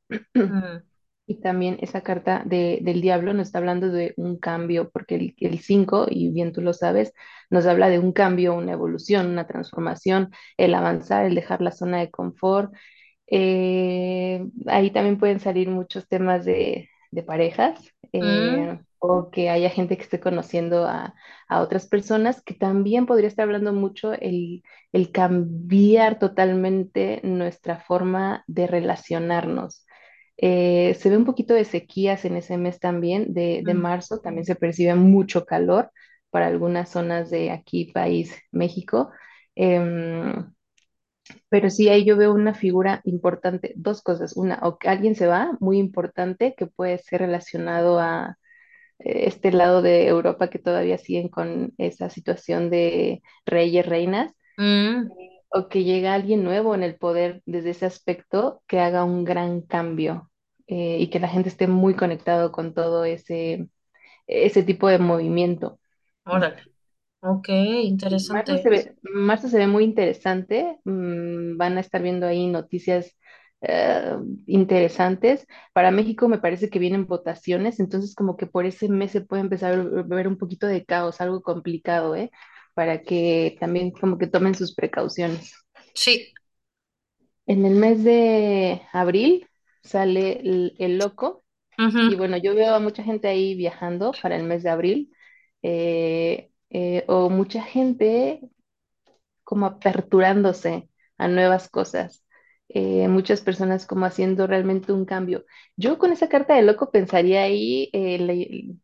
[0.50, 0.82] mm,
[1.30, 5.36] Y también esa carta de- del diablo nos está hablando de un cambio, porque el,
[5.40, 7.14] el 5, y bien tú lo sabes,
[7.50, 12.00] nos habla de un cambio, una evolución, una transformación, el avanzar, el dejar la zona
[12.00, 12.74] de confort,
[13.28, 17.80] eh, ahí también pueden salir muchos temas de, de parejas.
[18.22, 21.14] Mm, eh, o que haya gente que esté conociendo a,
[21.48, 28.44] a otras personas, que también podría estar hablando mucho el, el cambiar totalmente nuestra forma
[28.48, 29.86] de relacionarnos.
[30.38, 33.78] Eh, se ve un poquito de sequías en ese mes también, de, de mm.
[33.82, 35.92] marzo, también se percibe mucho calor
[36.30, 39.12] para algunas zonas de aquí, país, México.
[39.56, 40.54] Em,
[41.50, 44.36] pero sí, ahí yo veo una figura importante, dos cosas.
[44.38, 48.47] Una, o que alguien se va, muy importante, que puede ser relacionado a eh,
[49.00, 55.12] este lado de Europa que todavía siguen con esa situación de reyes, reinas, Mm,
[55.50, 59.62] o que llega alguien nuevo en el poder desde ese aspecto que haga un gran
[59.62, 60.30] cambio
[60.68, 63.70] eh, y que la gente esté muy conectado con todo ese,
[64.28, 65.80] ese tipo de movimiento.
[66.26, 66.64] órale.
[67.22, 67.48] Ok,
[68.30, 68.70] Marzo se interesante.
[68.70, 70.80] ve, marzo se ve muy interesante.
[70.86, 73.18] mm, van a estar viendo ahí noticias
[73.62, 74.16] eh,
[74.48, 75.48] interesantes.
[75.74, 79.42] Para México me parece que vienen votaciones, entonces como que por ese mes se puede
[79.44, 82.32] empezar a ver un poquito de caos, algo complicado, ¿eh?
[82.74, 85.54] Para que también como que tomen sus precauciones.
[85.94, 86.34] Sí.
[87.46, 89.48] En el mes de abril
[89.84, 91.44] sale el, el loco
[92.06, 95.14] y bueno, yo veo a mucha gente ahí viajando para el mes de abril.
[95.64, 98.42] eh, eh, o mucha gente
[99.44, 102.24] como aperturándose a nuevas cosas.
[102.70, 105.46] Eh, muchas personas como haciendo realmente un cambio.
[105.78, 108.76] Yo con esa carta de loco pensaría ahí eh, le-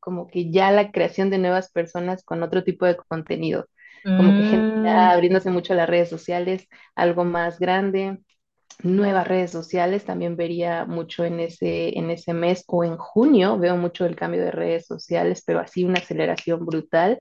[0.00, 3.66] como que ya la creación de nuevas personas con otro tipo de contenido,
[4.14, 8.18] como que gente mm, abriéndose mucho a las redes sociales, algo más grande,
[8.82, 13.76] nuevas redes sociales, también vería mucho en ese, en ese mes o en junio, veo
[13.76, 17.18] mucho el cambio de redes sociales, pero así una aceleración brutal.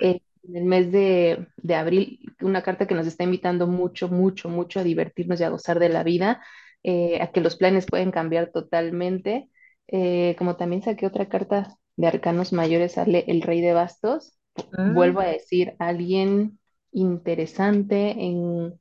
[0.00, 4.48] Eh, en el mes de, de abril, una carta que nos está invitando mucho, mucho,
[4.48, 6.42] mucho a divertirnos y a gozar de la vida,
[6.82, 9.50] eh, a que los planes pueden cambiar totalmente.
[9.88, 14.38] Eh, como también saqué otra carta de arcanos mayores, sale el rey de bastos.
[14.78, 16.58] Mm, Vuelvo a decir, alguien
[16.92, 18.74] interesante en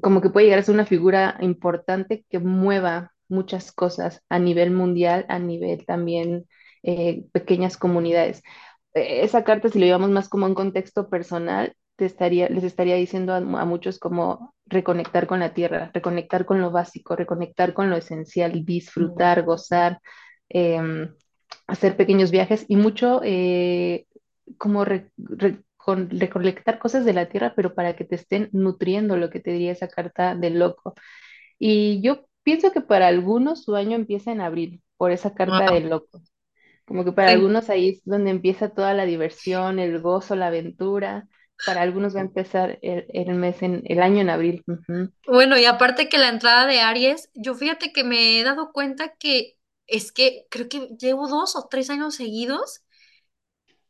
[0.00, 4.70] como que puede llegar a ser una figura importante que mueva muchas cosas a nivel
[4.70, 6.46] mundial, a nivel también
[6.82, 8.42] eh, pequeñas comunidades.
[8.94, 12.96] Eh, esa carta, si lo llevamos más como un contexto personal, te estaría, les estaría
[12.96, 17.90] diciendo a, a muchos como reconectar con la tierra, reconectar con lo básico, reconectar con
[17.90, 20.00] lo esencial, disfrutar, gozar,
[20.48, 21.14] em,
[21.66, 24.06] hacer pequeños viajes y mucho eh,
[24.58, 29.16] como re- re- con recolectar cosas de la tierra, pero para que te estén nutriendo,
[29.16, 30.94] lo que te diría esa carta del loco.
[31.58, 35.70] Y yo pienso que para algunos su año empieza en abril, por esa carta Wow.
[35.70, 36.22] del loco.
[36.90, 41.28] Como que para algunos ahí es donde empieza toda la diversión, el gozo, la aventura.
[41.64, 44.64] Para algunos va a empezar el, el mes en, el año en abril.
[45.26, 49.16] Bueno, y aparte que la entrada de Aries, yo fíjate que me he dado cuenta
[49.16, 52.82] que es que creo que llevo dos o tres años seguidos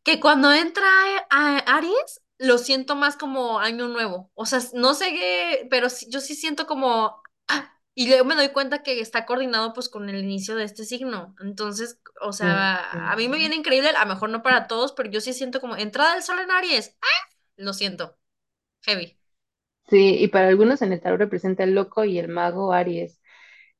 [0.02, 0.86] que cuando entra
[1.30, 4.30] a Aries, lo siento más como año nuevo.
[4.34, 7.22] O sea, no sé qué, pero sí- yo sí siento como...
[7.48, 10.84] ah, y luego me doy cuenta que está coordinado pues con el inicio de este
[10.84, 11.34] signo.
[11.40, 15.10] Entonces, o sea, a mí me viene increíble, a lo mejor no para todos, pero
[15.10, 16.96] yo sí siento como entrada del sol en Aries.
[17.02, 17.06] ¡Ah!
[17.56, 18.18] Lo siento,
[18.82, 19.18] heavy.
[19.88, 23.20] Sí, y para algunos en el tarot representa el loco y el mago Aries.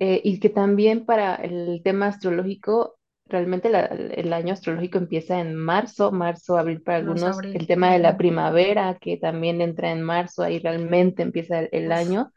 [0.01, 5.57] Eh, y que también para el tema astrológico, realmente la- el año astrológico empieza en
[5.57, 7.69] marzo, marzo, abril para algunos, el abril.
[7.69, 12.33] tema de la primavera, que también entra en marzo, ahí realmente empieza el, el año.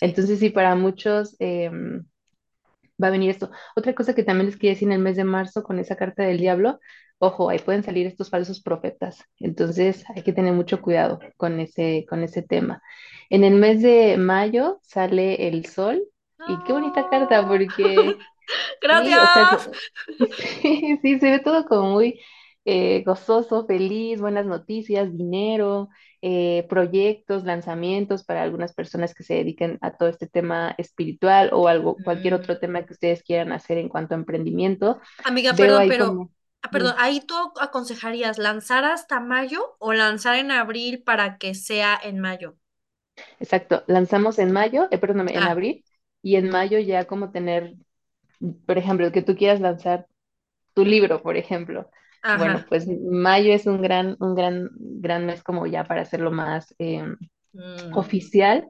[0.00, 2.04] Entonces, sí, para muchos em,
[3.02, 3.50] va a venir esto.
[3.76, 6.22] Otra cosa que también les quería decir en el mes de marzo con esa carta
[6.22, 6.80] del diablo,
[7.18, 9.24] ojo, ahí pueden salir estos falsos profetas.
[9.38, 12.82] Entonces, hay que tener mucho cuidado con ese, con ese tema.
[13.30, 16.02] En el mes de mayo sale el sol.
[16.48, 18.16] Y qué bonita carta, porque
[18.80, 19.70] Sí, o sea, Gracias.
[21.02, 22.20] sí, se ve todo como muy
[22.64, 25.88] eh, gozoso, feliz, buenas noticias, dinero,
[26.22, 31.68] eh, proyectos, lanzamientos para algunas personas que se dediquen a todo este tema espiritual o
[31.68, 35.00] algo, cualquier otro tema que ustedes quieran hacer en cuanto a emprendimiento.
[35.24, 36.30] Amiga, Veo perdón, pero, como,
[36.62, 41.98] ah, perdón, ahí tú aconsejarías lanzar hasta mayo o lanzar en abril para que sea
[42.02, 42.56] en mayo.
[43.40, 45.84] exacto, lanzamos en mayo, eh, perdóname, en Ah, abril,
[46.22, 47.74] y en mayo ya como tener,
[48.66, 50.06] por ejemplo, que tú quieras lanzar
[50.74, 51.90] tu libro, por ejemplo.
[52.32, 56.74] Bueno, pues mayo es un gran, un gran, gran mes como ya para hacerlo más
[56.78, 57.04] eh,
[57.54, 58.68] Mm, oficial.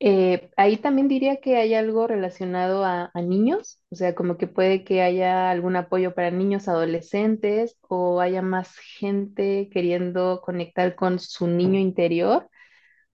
[0.00, 4.46] Eh, ahí también diría que hay algo relacionado a, a niños, o sea, como que
[4.48, 11.18] puede que haya algún apoyo para niños, adolescentes, o haya más gente queriendo conectar con
[11.20, 12.48] su niño interior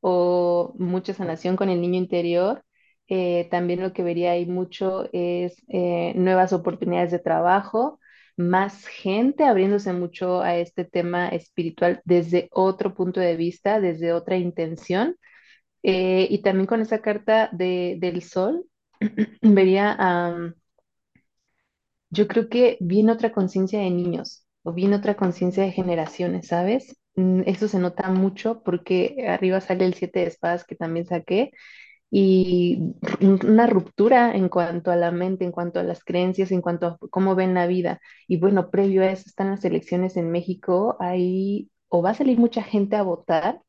[0.00, 2.64] o mucha sanación con el niño interior.
[3.08, 8.00] Eh, también lo que vería ahí mucho es eh, nuevas oportunidades de trabajo,
[8.36, 14.36] más gente abriéndose mucho a este tema espiritual desde otro punto de vista, desde otra
[14.36, 15.16] intención.
[15.82, 18.66] Eh, y también con esa carta de, del sol,
[19.42, 19.96] vería,
[22.10, 26.96] yo creo que viene otra conciencia de niños o viene otra conciencia de generaciones, ¿sabes?
[27.14, 31.52] Mm, Eso se nota mucho porque arriba sale el siete de espadas que también saqué
[32.10, 36.86] y una ruptura en cuanto a la mente, en cuanto a las creencias, en cuanto
[36.86, 38.00] a cómo ven la vida.
[38.28, 42.38] Y bueno, previo a eso están las elecciones en México, ahí o va a salir
[42.38, 43.60] mucha gente a votar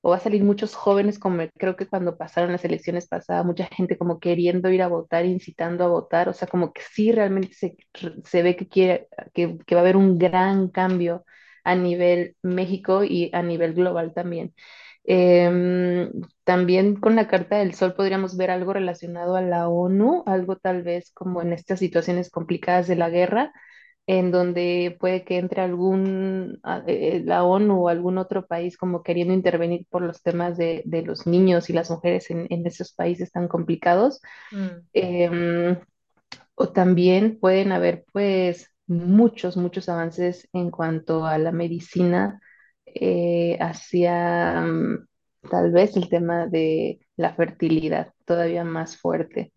[0.00, 3.66] o va a salir muchos jóvenes, como creo que cuando pasaron las elecciones pasadas, mucha
[3.66, 7.54] gente como queriendo ir a votar, incitando a votar, o sea, como que sí realmente
[7.54, 7.76] se,
[8.24, 11.24] se ve que quiere, que, que va a haber un gran cambio
[11.64, 14.54] a nivel México y a nivel global también.
[15.10, 16.10] Em,
[16.44, 20.82] también con la Carta del Sol podríamos ver algo relacionado a la ONU, algo tal
[20.82, 23.52] vez como en estas situaciones complicadas de la guerra,
[24.06, 29.34] en donde puede que entre algún, eh, la ONU o algún otro país como queriendo
[29.34, 33.32] intervenir por los temas de, de los niños y las mujeres en, en esos países
[33.32, 34.20] tan complicados.
[34.50, 35.78] mm, Em,
[36.54, 42.40] o también pueden haber pues muchos, muchos avances en cuanto a la medicina
[42.94, 45.06] eh, hacia mm,
[45.50, 49.52] tal vez el tema de la fertilidad todavía más fuerte.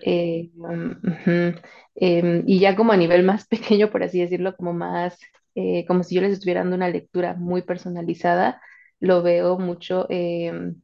[0.00, 1.60] Eh, um, ujú.
[1.94, 5.18] Em, y ya como a nivel más pequeño, por así decirlo, como más,
[5.54, 8.60] eh, como si yo les estuviera dando una lectura muy personalizada,
[9.00, 10.80] lo veo mucho, em,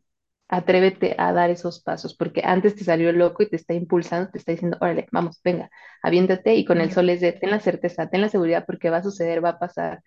[0.53, 4.37] atrévete a dar esos pasos, porque antes te salió loco y te está impulsando, te
[4.37, 5.71] está diciendo, órale, vamos, venga,
[6.03, 8.99] aviéntate, y con el sol es de, ten la certeza, ten la seguridad, porque va
[8.99, 10.03] a suceder, va a pasar.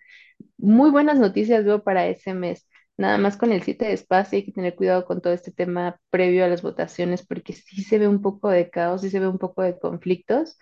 [0.56, 2.68] Muy buenas noticias veo para ese mes.
[2.96, 5.98] Nada más con el 7 de espacio hay que tener cuidado con todo este tema
[6.10, 9.26] previo a las votaciones porque sí se ve un poco de caos, sí se ve
[9.26, 10.58] un poco de conflictos.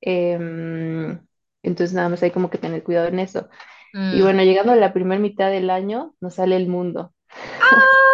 [0.00, 1.20] Em,
[1.62, 3.48] entonces nada más hay como que tener cuidado en eso.
[3.92, 4.22] Y mm.
[4.22, 7.12] bueno, llegando a la primera mitad del año, nos sale el mundo.
[7.60, 8.05] ¡Ah!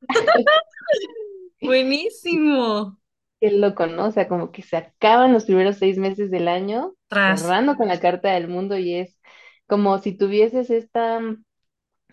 [1.60, 2.98] Buenísimo.
[3.40, 4.06] Qué loco, ¿no?
[4.06, 7.42] O sea, como que se acaban los primeros seis meses del año, Tras.
[7.42, 9.20] cerrando con la carta del mundo y es
[9.66, 11.20] como si tuvieses esta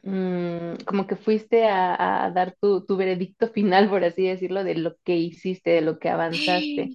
[0.03, 4.75] mm, como que fuiste a, a dar tu, tu veredicto final, por así decirlo, de
[4.75, 6.89] lo que hiciste, de lo que avanzaste.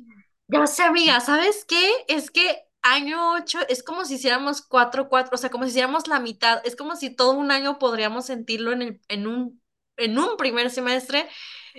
[0.48, 1.90] Ya sé, amiga, ¿sabes qué?
[2.08, 2.42] Es que
[2.82, 6.60] año 8 es como si hiciéramos 4 4 o sea, como si hiciéramos la mitad,
[6.64, 9.60] es como si todo un año podríamos sentirlo en el, en un,
[9.98, 11.28] en un primer semestre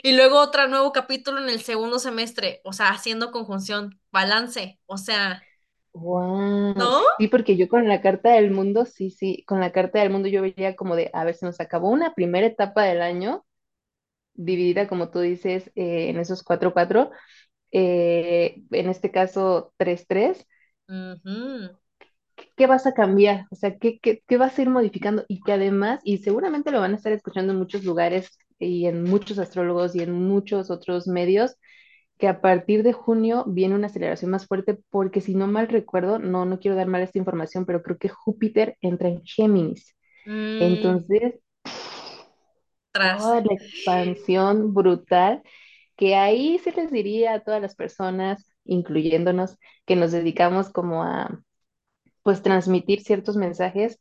[0.04, 4.98] y luego otro nuevo capítulo en el segundo semestre, o sea, haciendo conjunción, balance, o
[4.98, 5.44] sea,
[5.94, 6.76] Wow.
[6.76, 7.02] ¿no?
[7.18, 10.30] Sí, porque yo con la Carta del Mundo, sí, sí, con la Carta del Mundo
[10.30, 13.46] yo vería como de, a ver, se nos acabó una primera etapa del año,
[14.36, 17.12] dividida, como tú dices, eh, en esos cuatro cuatro,
[17.72, 20.48] eh, en este caso tres tres.
[22.60, 23.48] ¿Qué vas a cambiar?
[23.52, 25.26] O sea, ¿qué, qué, qué vas a ir modificando?
[25.30, 29.04] Y que además, y seguramente lo van a estar escuchando en muchos lugares y en
[29.06, 31.58] muchos astrólogos y en muchos otros medios,
[32.20, 36.20] que a partir de junio viene una aceleración más fuerte porque si no mal recuerdo,
[36.20, 39.96] no, no quiero dar mal esta información, pero creo que Júpiter entra en Géminis.
[40.26, 41.36] mm, Entonces,
[42.92, 43.34] tras.
[43.34, 45.42] toda la expansión brutal,
[45.98, 51.42] que ahí se les diría a todas las personas, incluyéndonos, que nos dedicamos como a
[52.24, 54.00] pues transmitir ciertos mensajes,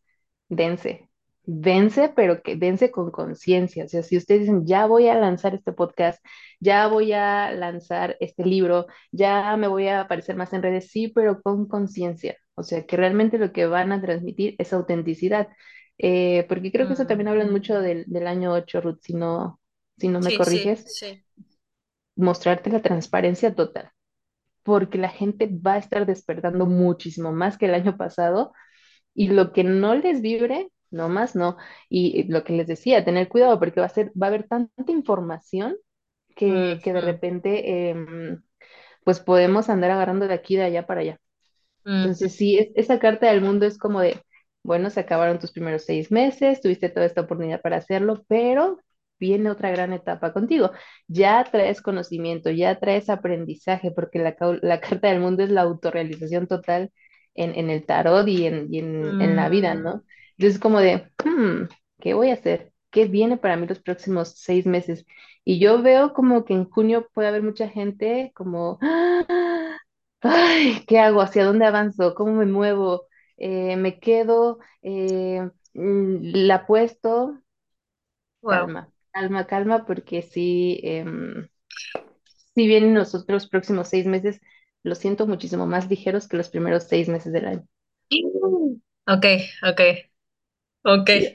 [0.49, 1.09] dense,
[1.45, 3.85] dense, pero que dense con conciencia.
[3.85, 6.25] O sea, si ustedes dicen, ya voy a lanzar este podcast,
[6.61, 11.09] ya voy a lanzar este libro, ya me voy a aparecer más en redes, sí,
[11.09, 12.37] pero con conciencia.
[12.55, 15.49] O sea, que realmente lo que van a transmitir es autenticidad.
[15.99, 19.61] Eh, porque creo que eso también hablan mucho del, del año 8, Ruth, si no,
[19.99, 21.25] si no me Sí, sí, corriges, sí.
[22.17, 23.91] mostrarte la transparencia total,
[24.69, 28.53] porque la gente va a estar despertando muchísimo más que el año pasado
[29.15, 31.57] y lo que no les vibre, no más no.
[31.91, 34.93] Y lo que les decía, tener cuidado porque va a ser, va a haber tanta
[34.93, 35.77] información
[36.37, 38.43] que, que de repente em,
[39.05, 41.21] pues podemos andar agarrando de aquí de allá para allá.
[41.87, 44.23] ujú, Entonces, sí, es- esa carta del mundo es como de,
[44.63, 48.79] bueno, se acabaron tus primeros seis meses, tuviste toda esta oportunidad para hacerlo, pero
[49.19, 50.71] viene otra gran etapa contigo.
[51.07, 54.35] Ya traes conocimiento, ya traes aprendizaje, porque la,
[54.81, 56.93] carta del mundo es la autorrealización total
[57.35, 60.05] en, en el tarot y, en, y en, en la vida, mm, ¿no?
[60.39, 61.69] Entonces, como de, hmm,
[62.01, 62.73] ¿qué voy a hacer?
[62.91, 65.05] ¿Qué viene para mí los próximos seis meses?
[65.45, 69.79] Y yo veo como que en junio puede haber mucha gente como, ¡ah!
[70.21, 71.21] Ay, ¿qué hago?
[71.21, 72.15] ¿Hacia dónde avanzo?
[72.15, 73.07] ¿Cómo me muevo?
[73.37, 74.59] Eh, ¿me quedo?
[74.83, 77.41] Eh, mm, ¿la apuesto?
[78.43, 78.67] wow.
[78.67, 81.49] Calma, calma, calma, porque sí, em,
[82.55, 84.41] si bien los otros próximos seis meses
[84.83, 87.67] los siento muchísimo más ligeros que los primeros seis meses del año.
[89.07, 89.25] Ok,
[89.63, 89.81] ok,
[90.83, 91.11] ok.
[91.13, 91.33] ¿I-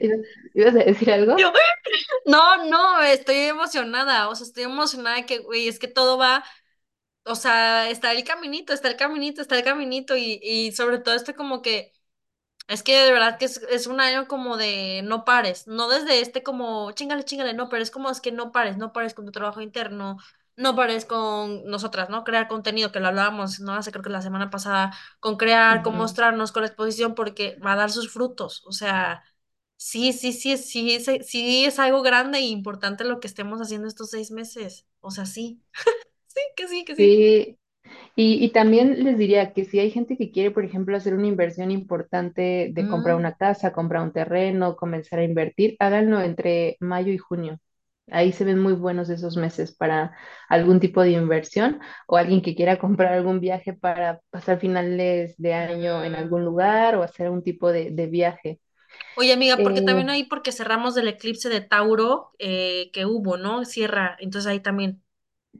[0.54, 1.36] ¿Ibas, a decir algo?
[1.36, 1.52] Yo,
[2.26, 6.44] no, no, estoy emocionada, o sea, estoy emocionada que, güey, es que todo va,
[7.26, 11.16] o sea, está el caminito, está el caminito, está el caminito y, y sobre todo
[11.16, 11.93] esto como que
[12.66, 16.20] Es que de verdad que es, es un año como de no pares, no desde
[16.22, 19.26] este como chingale, chingale, no, pero es como es que no pares, no pares con
[19.26, 20.16] tu trabajo interno,
[20.56, 22.24] no pares con nosotras, ¿no?
[22.24, 23.74] Crear contenido, que lo hablábamos, ¿no?
[23.74, 27.72] Hace creo que la semana pasada, con crear, con mostrarnos, con la exposición, porque va
[27.74, 29.22] a dar sus frutos, o sea,
[29.76, 33.88] sí, sí, sí, sí, sí, sí es algo grande e importante lo que estemos haciendo
[33.88, 35.62] estos seis meses, o sea, sí,
[36.28, 37.16] sí, que sí, que sí.
[37.16, 37.58] Sí,
[38.16, 41.26] Y, y también les diría que si hay gente que quiere, por ejemplo, hacer una
[41.26, 46.76] inversión importante de comprar Mm, una casa, comprar un terreno, comenzar a invertir, háganlo entre
[46.80, 47.58] mayo y junio.
[48.10, 50.12] Ahí se ven muy buenos esos meses para
[50.48, 55.54] algún tipo de inversión o alguien que quiera comprar algún viaje para pasar finales de
[55.54, 58.60] año en algún lugar o hacer un tipo de, de viaje.
[59.16, 63.36] Oye, amiga, porque Eh, también ahí, porque cerramos del eclipse de Tauro eh, que hubo,
[63.36, 63.64] ¿no?
[63.64, 65.03] Cierra, entonces ahí también.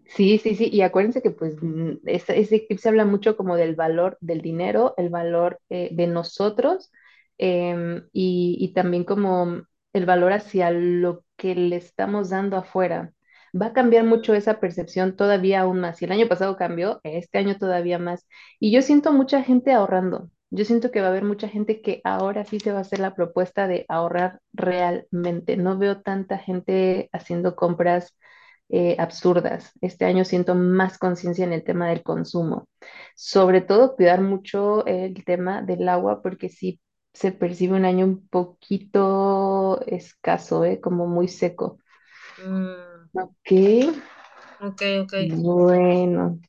[0.07, 3.75] Sí, sí, sí, y acuérdense que pues mm, ese, ese eclipse habla mucho como del
[3.75, 6.93] valor del dinero, el valor eh, de nosotros
[7.38, 9.62] em, y, y también como
[9.93, 13.12] el valor hacia lo que le estamos dando afuera.
[13.61, 15.99] Va a cambiar mucho esa percepción todavía aún más.
[15.99, 18.27] Si el año pasado cambió, este año todavía más.
[18.61, 20.31] Y yo siento mucha gente ahorrando.
[20.51, 22.99] Yo siento que va a haber mucha gente que ahora sí se va a hacer
[23.01, 25.57] la propuesta de ahorrar realmente.
[25.57, 28.14] No veo tanta gente haciendo compras
[28.68, 29.72] eh, absurdas.
[29.81, 32.68] Este año siento más conciencia en el tema del consumo.
[33.16, 36.81] Sobre todo cuidar mucho el tema del agua porque sí
[37.12, 40.81] se percibe un año un poquito escaso, ¿eh?
[40.81, 41.79] Como muy seco.
[42.38, 43.50] Mm, Ok,
[44.61, 45.14] ok, ok.
[45.18, 46.40] bueno.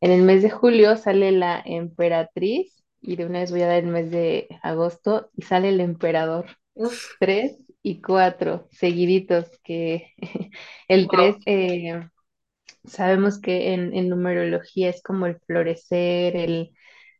[0.00, 3.78] En el mes de julio sale la emperatriz y de una vez voy a dar
[3.84, 6.46] el mes de agosto y sale el emperador.
[6.74, 10.12] Uf, Tres y cuatro seguiditos, que
[10.88, 11.10] el wow.
[11.10, 12.08] tres eh,
[12.84, 16.72] Sabemos que en, en numerología es como el florecer, el,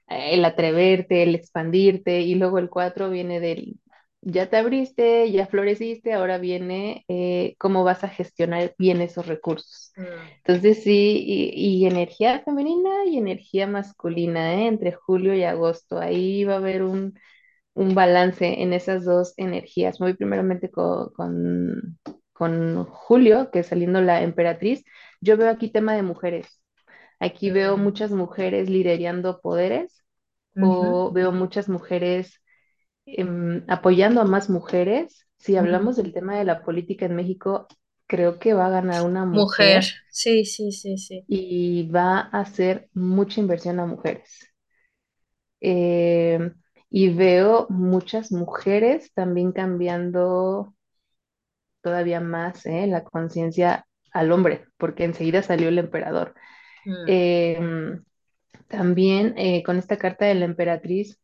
[0.08, 3.78] el atreverte, el expandirte, y luego el 4 viene del,
[4.22, 9.92] ya te abriste, ya floreciste, ahora viene eh, cómo vas a gestionar bien esos recursos.
[9.96, 14.66] Mm, Entonces sí, y, y energía femenina y energía masculina, ¿eh?
[14.68, 17.14] Entre julio y agosto, ahí va a haber un,
[17.74, 20.00] un balance en esas dos energías.
[20.00, 21.98] Muy primeramente con, con,
[22.32, 24.84] con Julio, que saliendo la emperatriz,
[25.20, 26.62] yo veo aquí tema de mujeres.
[27.20, 30.04] Aquí veo muchas mujeres liderando poderes
[30.56, 32.40] ujú, o veo muchas mujeres
[33.06, 35.26] em, apoyando a más mujeres.
[35.38, 37.68] Si hablamos del tema de la política en México,
[38.06, 41.26] creo que va a ganar una Mujer, mujer sí, sí, sí, sí.
[41.26, 44.52] y va a hacer mucha inversión a mujeres.
[45.60, 46.54] Em,
[46.92, 50.74] y veo muchas mujeres también cambiando
[51.82, 56.34] todavía más eh, la conciencia al hombre, porque enseguida salió el emperador.
[56.84, 58.04] Mm, Em,
[58.68, 61.18] también eh, con esta carta de la emperatriz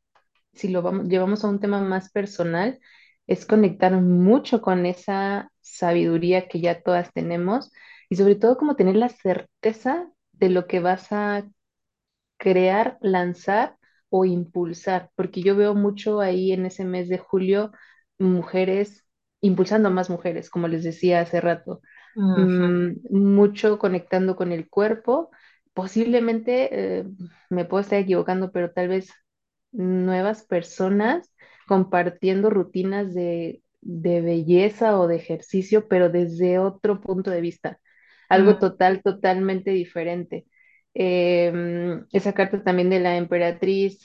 [0.54, 2.80] si lo vamos, llevamos a un tema más personal,
[3.26, 7.72] es conectar mucho con esa sabiduría que ya todas tenemos
[8.10, 11.48] y sobre todo como tener la certeza de lo que vas a
[12.38, 13.77] crear, lanzar
[14.10, 17.72] o impulsar, porque yo veo mucho ahí en ese mes de julio
[18.18, 19.06] mujeres
[19.40, 21.80] impulsando a más mujeres, como les decía hace rato,
[22.16, 25.30] ujú, mm, mucho conectando con el cuerpo.
[25.74, 27.04] Posiblemente, eh,
[27.50, 29.10] me puedo estar equivocando, pero tal vez
[29.72, 31.32] nuevas personas
[31.66, 37.78] compartiendo rutinas de, de belleza o de ejercicio, pero desde otro punto de vista,
[38.28, 40.46] algo mm, total, totalmente diferente.
[41.00, 44.00] Em, esa carta también de la emperatriz,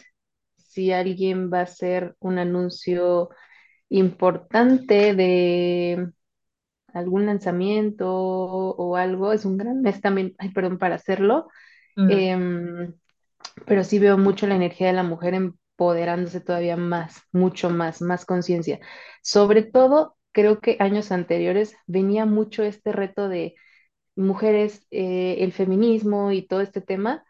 [0.58, 3.30] si alguien va a hacer un anuncio
[3.90, 6.10] importante de
[6.94, 11.48] algún lanzamiento o algo, es un gran mes también, ay, perdón, para hacerlo.
[11.96, 12.94] Em,
[13.66, 18.26] pero sí veo mucho la energía de la mujer empoderándose todavía más, mucho más, más
[18.26, 18.80] conciencia.
[19.24, 23.56] Sobre todo, creo que años anteriores venía mucho este reto de
[24.16, 27.24] mujeres, eh, el feminismo y todo este tema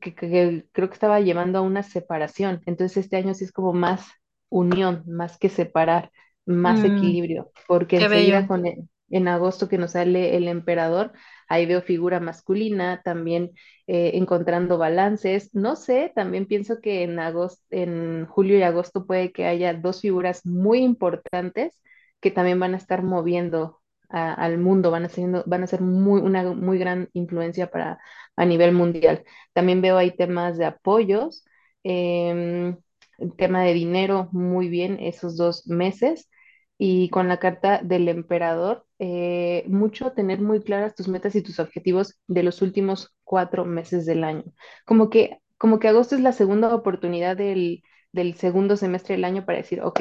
[0.00, 2.62] que, que creo que estaba llevando a una separación.
[2.66, 4.06] Entonces este año sí es como más
[4.48, 6.10] unión, más que separar,
[6.46, 11.12] más mm, equilibrio, porque enseguida con el- en agosto que nos sale el emperador,
[11.48, 13.52] ahí veo figura masculina, también
[13.86, 15.54] eh, encontrando balances.
[15.54, 20.00] No sé, también pienso que en agosto, en julio y agosto puede que haya dos
[20.00, 21.80] figuras muy importantes
[22.20, 25.08] que también van a estar moviendo al mundo, van a
[25.46, 27.98] van a ser muy, una muy gran influencia para
[28.36, 29.24] a nivel mundial.
[29.52, 31.44] También veo ahí temas de apoyos,
[31.82, 32.76] em,
[33.36, 36.28] tema de dinero, muy bien, esos dos meses.
[36.78, 41.58] Y con la carta del emperador, eh, mucho tener muy claras tus metas y tus
[41.58, 44.44] objetivos de los últimos cuatro meses del año.
[44.84, 47.82] Como que, como que agosto es la segunda oportunidad del,
[48.12, 50.00] del segundo semestre del año para decir, ok,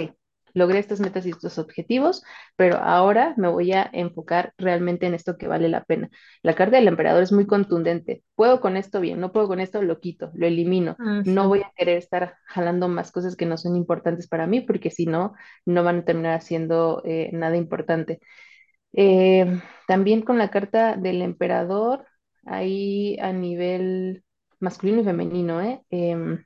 [0.56, 2.24] logré estas metas y estos objetivos,
[2.56, 6.10] pero ahora me voy a enfocar realmente en esto que vale la pena.
[6.41, 8.24] La carta del emperador es muy contundente.
[8.36, 10.95] Puedo con esto bien, no puedo con esto, lo quito, lo elimino.
[10.97, 14.89] No voy a querer estar jalando más cosas que no son importantes para mí, porque
[14.91, 15.34] si no,
[15.66, 18.20] no van a terminar haciendo eh, nada importante.
[18.93, 22.06] Eh, también con la carta del emperador,
[22.45, 24.24] ahí a nivel
[24.60, 25.82] masculino y femenino, ¿eh?
[25.89, 26.45] Em,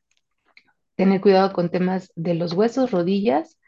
[0.96, 3.59] tener cuidado con temas de los huesos, rodillas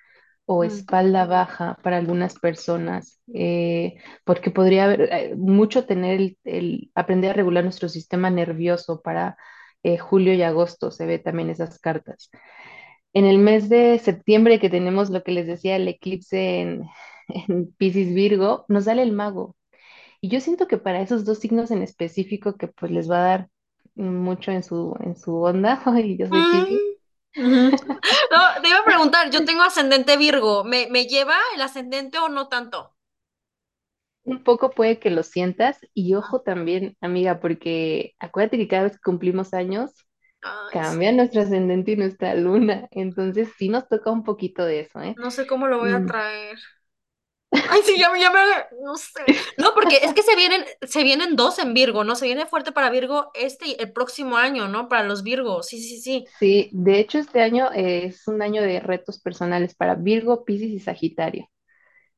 [0.51, 3.95] o mm, espalda baja para algunas personas, eh,
[4.25, 9.37] porque podría haber eh, mucho tener el, el aprender a regular nuestro sistema nervioso para
[9.83, 12.29] eh, julio y agosto, se ve también esas cartas.
[13.13, 16.83] En el mes de septiembre que tenemos lo que les decía, el eclipse en,
[17.27, 19.55] en Piscis Virgo, nos sale el mago.
[20.21, 23.27] Y yo siento que para esos dos signos en específico que pues les va a
[23.29, 23.49] dar
[23.95, 26.81] mucho en su, en su onda, y yo soy Piscis,
[28.31, 32.29] No, te iba a preguntar, yo tengo ascendente Virgo, ¿me, me lleva el ascendente o
[32.29, 32.95] no tanto?
[34.23, 38.93] Un poco puede que lo sientas y ojo también, amiga, porque acuérdate que cada vez
[38.93, 39.91] que cumplimos años
[40.43, 41.13] Ay, cambia sí.
[41.13, 45.19] nuestro ascendente y nuestra luna, entonces sí nos toca un poquito de eso, ¿eh?
[45.21, 46.59] No sé cómo lo voy a Mm, traer.
[47.51, 48.39] Ay, sí, ya me, ya me,
[48.81, 49.21] no sé.
[49.57, 52.15] No, porque es que se vienen, se vienen dos en Virgo, ¿no?
[52.15, 54.87] Se viene fuerte para Virgo este y el próximo año, ¿no?
[54.87, 55.67] Para los Virgos.
[55.67, 56.25] Sí, sí, sí.
[56.39, 60.71] Sí, de hecho este año eh, es un año de retos personales para Virgo, Piscis
[60.71, 61.49] y Sagitario.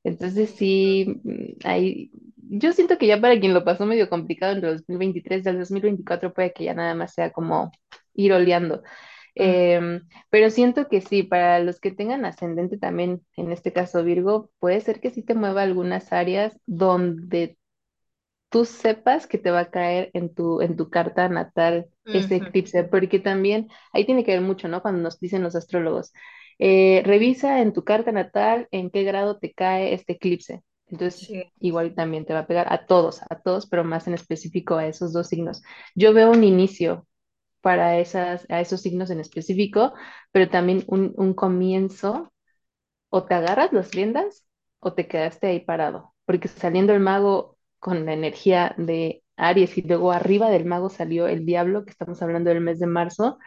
[0.04, 4.64] Entonces sí, mm, ahí, yo siento que ya para quien lo pasó medio complicado en
[4.64, 7.72] el 2023, del 2024 puede que ya nada más sea como
[8.14, 8.84] ir oleando.
[9.36, 14.52] Em, pero siento que sí, para los que tengan ascendente también, en este caso Virgo,
[14.60, 17.58] puede ser que sí te mueva algunas áreas donde
[18.50, 22.84] tú sepas que te va a caer en tu, en tu carta natal ese eclipse,
[22.84, 24.82] porque también ahí tiene que ver mucho, ¿no?
[24.82, 26.14] Cuando nos dicen los astrólogos.
[26.60, 30.62] eh, revisa en tu carta natal en qué grado te cae este eclipse.
[30.88, 31.52] Entonces, Sí.
[31.60, 34.86] igual también te va a pegar a todos, a todos, pero más en específico a
[34.88, 35.62] esos dos signos.
[35.96, 37.08] Yo veo un inicio
[37.64, 39.94] para esas, a esos signos en específico,
[40.34, 42.34] pero también un, un comienzo,
[43.10, 44.46] o te agarras las riendas
[44.80, 49.82] o te quedaste ahí parado, porque saliendo el mago con la energía de Aries y
[49.84, 53.40] luego arriba del mago salió el diablo, que estamos hablando del mes de marzo,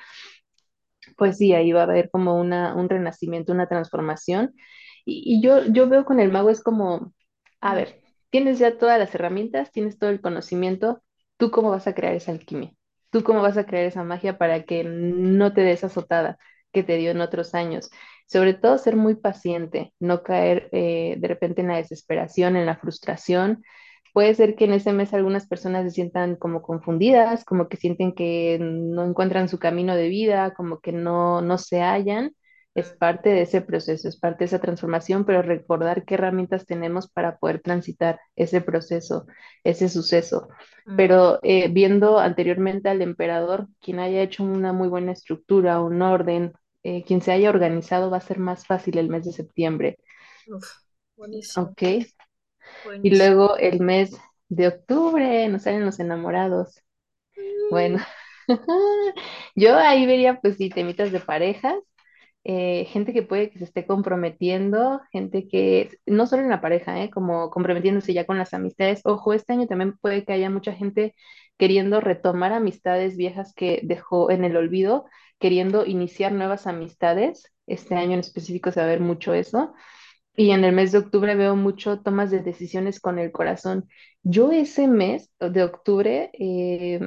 [1.16, 4.54] pues sí, ahí va a haber como una, un renacimiento, una transformación.
[5.04, 7.14] Y, yo, yo veo con el mago es como,
[7.60, 11.02] a ver, tienes ya todas las herramientas, tienes todo el conocimiento,
[11.36, 12.72] ¿tú cómo vas a crear esa alquimia?
[13.10, 16.38] ¿Tú cómo vas a crear esa magia para que no te des azotada
[16.72, 17.90] que te dio en otros años?
[18.26, 22.76] Sobre todo ser muy paciente, no caer eh, de repente en la desesperación, en la
[22.76, 23.62] frustración
[24.12, 28.14] Puede ser que en ese mes algunas personas se sientan como confundidas, como que sienten
[28.14, 32.32] que no encuentran su camino de vida, como que no, no se hallan.
[32.76, 37.10] Es parte de ese proceso, es parte de esa transformación, pero recordar qué herramientas tenemos
[37.10, 39.26] para poder transitar ese proceso,
[39.64, 40.48] ese suceso.
[40.86, 46.02] mm, Pero eh, viendo anteriormente al emperador, quien haya hecho una muy buena estructura, un
[46.02, 46.54] orden,
[46.84, 49.98] eh, quien se haya organizado, va a ser más fácil el mes de septiembre.
[50.46, 50.68] uf,
[51.16, 51.82] buenísimo, ¿Ok?
[53.02, 54.16] Y luego el mes
[54.48, 56.82] de octubre nos salen los enamorados.
[57.70, 58.04] Bueno, Mm,
[59.56, 61.74] yo ahí vería pues sí, temitas de parejas,
[62.48, 67.02] eh, gente que puede que se esté comprometiendo, gente que, no solo en la pareja,
[67.02, 69.00] eh, como comprometiéndose ya con las amistades.
[69.04, 71.16] Ojo, este año también puede que haya mucha gente
[71.58, 75.06] queriendo retomar amistades viejas que dejó en el olvido,
[75.40, 77.52] queriendo iniciar nuevas amistades.
[77.66, 79.74] Este año en específico se va a ver mucho eso.
[80.36, 83.88] Y en el mes de octubre veo mucho tomas de decisiones con el corazón.
[84.22, 87.00] Yo ese mes de octubre eh,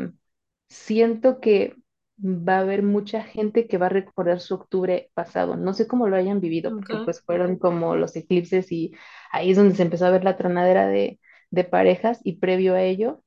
[0.67, 1.75] siento que
[2.23, 5.55] va a haber mucha gente que va a recordar su octubre pasado.
[5.57, 8.93] No sé cómo lo hayan vivido, porque pues fueron como los eclipses y
[9.31, 11.19] ahí es donde se empezó a ver la tronadera de,
[11.51, 13.23] de parejas y previo a ello,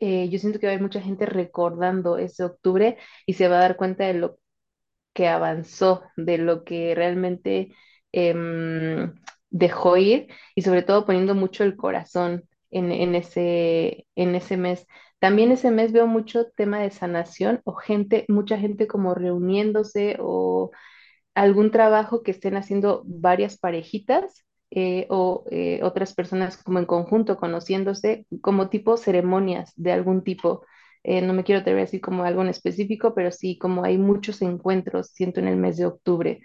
[0.00, 3.56] eh, yo siento que va a haber mucha gente recordando ese octubre y se va
[3.58, 4.38] a dar cuenta de lo
[5.14, 7.74] que avanzó, de lo que realmente
[8.12, 9.14] em,
[9.50, 14.86] dejó ir y sobre todo poniendo mucho el corazón en, en ese, en ese mes.
[15.24, 20.70] También ese mes veo mucho tema de sanación o gente, mucha gente como reuniéndose o
[21.34, 27.38] algún trabajo que estén haciendo varias parejitas eh, o eh, otras personas como en conjunto
[27.38, 30.66] conociéndose como tipo ceremonias de algún tipo.
[31.04, 33.96] Eh, no me quiero atrever a decir como algo en específico, pero sí como hay
[33.98, 36.42] muchos encuentros, siento en el mes de octubre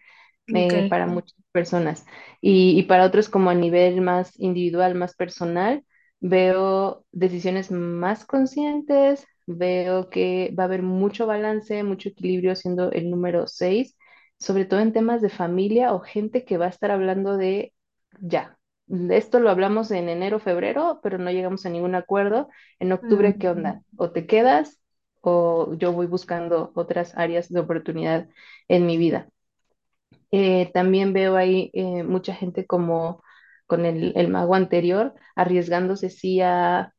[0.90, 2.06] para muchas personas
[2.42, 5.84] y, y para otros como a nivel más individual, más personal,
[6.20, 13.10] veo decisiones más conscientes, veo que va a haber mucho balance, mucho equilibrio siendo el
[13.10, 13.96] número seis
[14.40, 17.74] sobre todo en temas de familia o gente que va a estar hablando de
[18.22, 18.58] ya.
[19.10, 22.50] Esto lo hablamos en enero, febrero, pero no llegamos a ningún acuerdo.
[22.80, 23.82] En octubre, ¿qué onda?
[23.98, 24.80] O te quedas
[25.22, 28.30] o yo voy buscando otras áreas de oportunidad
[28.68, 29.30] en mi vida.
[30.32, 33.24] Eh, también veo ahí eh, mucha gente como
[33.70, 36.94] con el, el mago anterior, arriesgándose sí a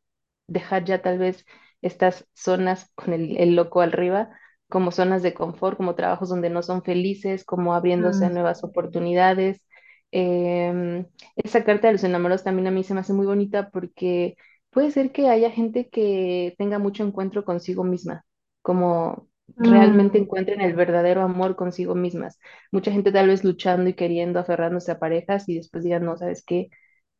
[0.47, 1.45] dejar ya tal vez
[1.83, 4.31] estas zonas con el, el loco arriba,
[4.69, 8.35] como zonas de confort, como trabajos donde no son felices, como abriéndose a mm.
[8.35, 9.67] nuevas oportunidades.
[10.13, 11.07] Em,
[11.37, 14.37] esa carta de los enamorados también a mí se me hace muy bonita porque
[14.71, 18.25] puede ser que haya gente que tenga mucho encuentro consigo misma,
[18.63, 19.29] como
[19.61, 20.19] realmente Mm.
[20.19, 22.39] encuentren el verdadero amor consigo mismas.
[22.73, 26.45] Mucha gente tal vez luchando y queriendo, aferrándose a parejas y después digan, no, ¿sabes
[26.45, 26.71] qué?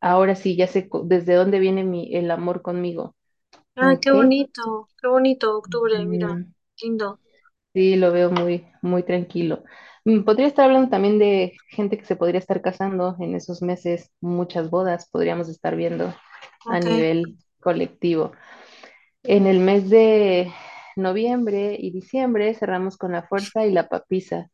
[0.01, 3.17] Ahora sí, ya sé desde dónde viene mi, el amor conmigo.
[3.75, 7.19] Ay, qué bonito, qué bonito octubre, mira, Mm, lindo.
[7.73, 9.65] sí, lo veo muy, muy tranquilo.
[10.05, 14.11] Mm, Podría estar hablando también de gente que se podría estar casando en esos meses,
[14.21, 16.15] muchas bodas podríamos estar viendo
[16.69, 18.33] a nivel colectivo.
[19.25, 20.53] En el mes de
[21.01, 24.51] noviembre y diciembre cerramos con la fuerza y la papisa.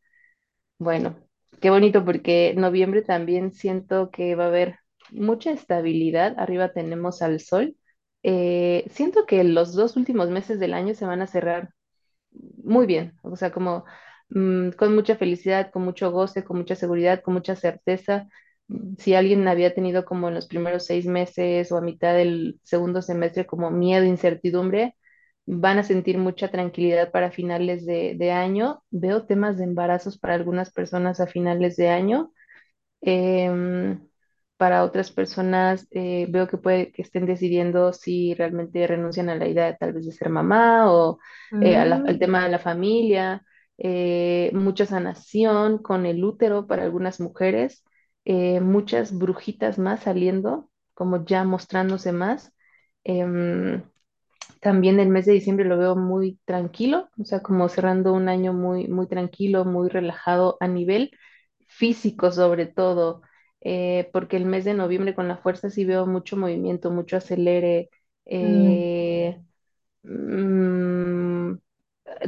[0.79, 1.17] Bueno,
[1.61, 4.79] qué bonito porque noviembre también siento que va a haber
[5.11, 6.35] mucha estabilidad.
[6.39, 7.75] Arriba tenemos al sol.
[8.23, 11.69] Eh, siento que los dos últimos meses del año se van a cerrar
[12.31, 13.85] muy bien, o sea, como
[14.29, 18.27] mm, con mucha felicidad, con mucho goce, con mucha seguridad, con mucha certeza.
[18.97, 23.01] Si alguien había tenido como en los primeros seis meses o a mitad del segundo
[23.01, 24.95] semestre como miedo, incertidumbre,
[25.47, 28.83] van a sentir mucha tranquilidad para finales de, de año.
[28.91, 32.33] Veo temas de embarazos para algunas personas a finales de año.
[33.01, 34.07] Em,
[34.57, 39.47] para otras personas eh, veo que puede que estén decidiendo si realmente renuncian a la
[39.47, 41.19] idea tal vez de ser mamá o
[41.59, 43.43] eh, la- al Mm, tema de la familia.
[43.79, 47.83] eh, mucha sanación con el útero para algunas mujeres,
[48.61, 52.53] muchas brujitas más saliendo, como ya mostrándose más.
[54.61, 58.53] También el mes de diciembre lo veo muy tranquilo, o sea, como cerrando un año
[58.53, 61.11] muy, muy tranquilo, muy relajado a nivel
[61.67, 63.21] físico sobre todo,
[63.61, 67.89] eh, porque el mes de noviembre con la fuerza sí veo mucho movimiento, mucho acelere,
[68.25, 69.41] eh,
[70.03, 71.55] mm,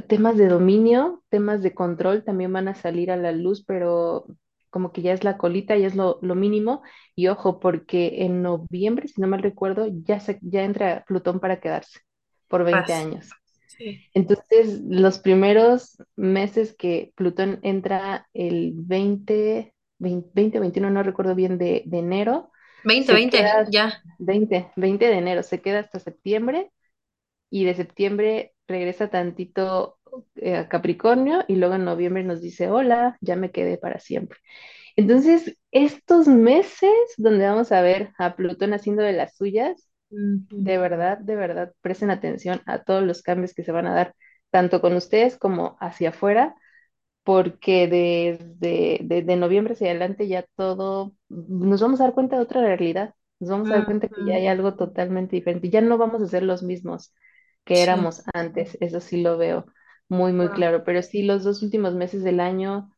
[0.07, 4.25] temas de dominio, temas de control también van a salir a la luz, pero
[4.69, 6.83] como que ya es la colita, ya es lo, lo mínimo.
[7.15, 11.59] Y ojo, porque en noviembre, si no mal recuerdo, ya, se, ya entra Plutón para
[11.59, 11.99] quedarse
[12.49, 12.91] por 20 paz.
[12.91, 13.29] años.
[13.67, 14.01] Sí.
[14.13, 21.83] Entonces, los primeros meses que Plutón entra el 20, 20, 21, no recuerdo bien, de,
[21.85, 22.51] de enero,
[22.83, 24.03] veinte se veinte queda ya.
[24.19, 26.71] 20, 20 de enero, se queda hasta septiembre
[27.49, 29.97] y de septiembre regresa tantito
[30.35, 34.39] eh, a Capricornio y luego en noviembre nos dice, hola, ya me quedé para siempre.
[34.95, 39.88] Entonces, estos meses donde vamos a ver a Plutón haciendo de las suyas.
[40.09, 44.15] De verdad, de verdad, presten atención a todos los cambios que se van a dar,
[44.51, 46.55] tanto con ustedes como hacia afuera,
[47.23, 52.61] porque desde, desde noviembre hacia adelante ya todo, nos vamos a dar cuenta de otra
[52.61, 56.21] realidad, nos vamos a dar cuenta que ya hay algo totalmente diferente, ya no vamos
[56.21, 57.13] a ser los mismos
[57.65, 57.83] que Sí.
[57.83, 59.65] éramos antes, eso sí lo veo
[60.09, 62.91] muy, muy claro, pero sí, los dos últimos meses del año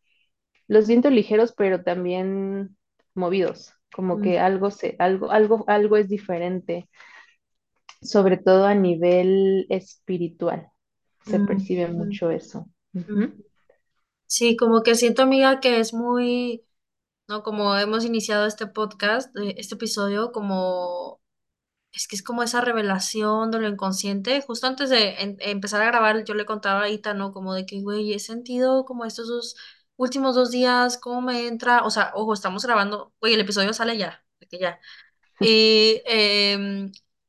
[0.68, 2.78] los siento ligeros, pero también
[3.16, 6.89] movidos, como Mm, que algo se, algo, algo, algo es diferente
[8.02, 10.72] sobre todo a nivel espiritual.
[11.24, 12.68] Se mm, percibe mucho eso.
[14.28, 16.66] Sí, como que siento, amiga, que es muy,
[17.28, 17.44] ¿no?
[17.44, 21.22] Como hemos iniciado este podcast, eh, este episodio, como,
[21.94, 24.42] es que es como esa revelación de lo inconsciente.
[24.42, 27.34] Justo antes de en- empezar a grabar, yo le contaba a Ita, ¿no?
[27.34, 29.56] Como de que, güey, he sentido como estos dos
[30.02, 33.97] últimos dos días, cómo me entra, o sea, ojo, estamos grabando, güey, el episodio sale
[33.97, 34.80] ya, de que ya.
[35.39, 36.02] Y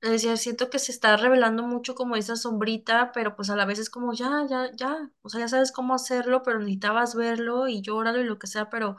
[0.00, 3.64] le decía, siento que se está revelando mucho como esa sombrita, pero pues a la
[3.66, 7.68] vez es como ya, ya, ya, o sea, ya sabes cómo hacerlo, pero necesitabas verlo
[7.68, 8.96] y llóralo y lo que sea, pero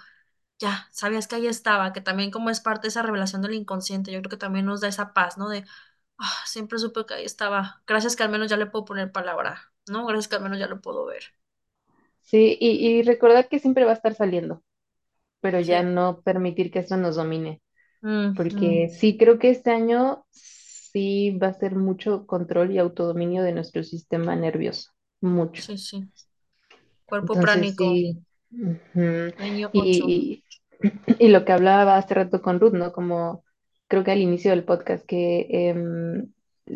[0.60, 4.12] ya, sabías que ahí estaba, que también como es parte de esa revelación del inconsciente,
[4.12, 5.50] yo creo que también nos da esa paz, ¿no?
[5.50, 5.66] De,
[6.20, 9.74] ah, siempre supe que ahí estaba, gracias que al menos ya le puedo poner palabra,
[9.88, 10.06] ¿no?
[10.06, 11.36] Gracias que al menos ya lo puedo ver.
[12.24, 14.64] Sí, y, y recordar que siempre va a estar saliendo,
[15.42, 17.62] pero ya no permitir que eso nos domine,
[18.04, 18.30] Ujú.
[18.36, 23.54] porque sí creo que este año sí va a ser mucho control y autodominio de
[23.54, 25.66] nuestro sistema nervioso, mucho.
[25.66, 26.10] Sí, sí.
[27.06, 28.26] Cuerpo Entonces pránico, sí.
[28.52, 29.34] ujú.
[29.36, 30.16] año 8.
[30.16, 30.44] Y,
[31.20, 32.92] y lo que hablaba hace rato con Ruth, ¿no?
[32.94, 33.44] Como
[33.88, 36.32] creo que al inicio del podcast, que em,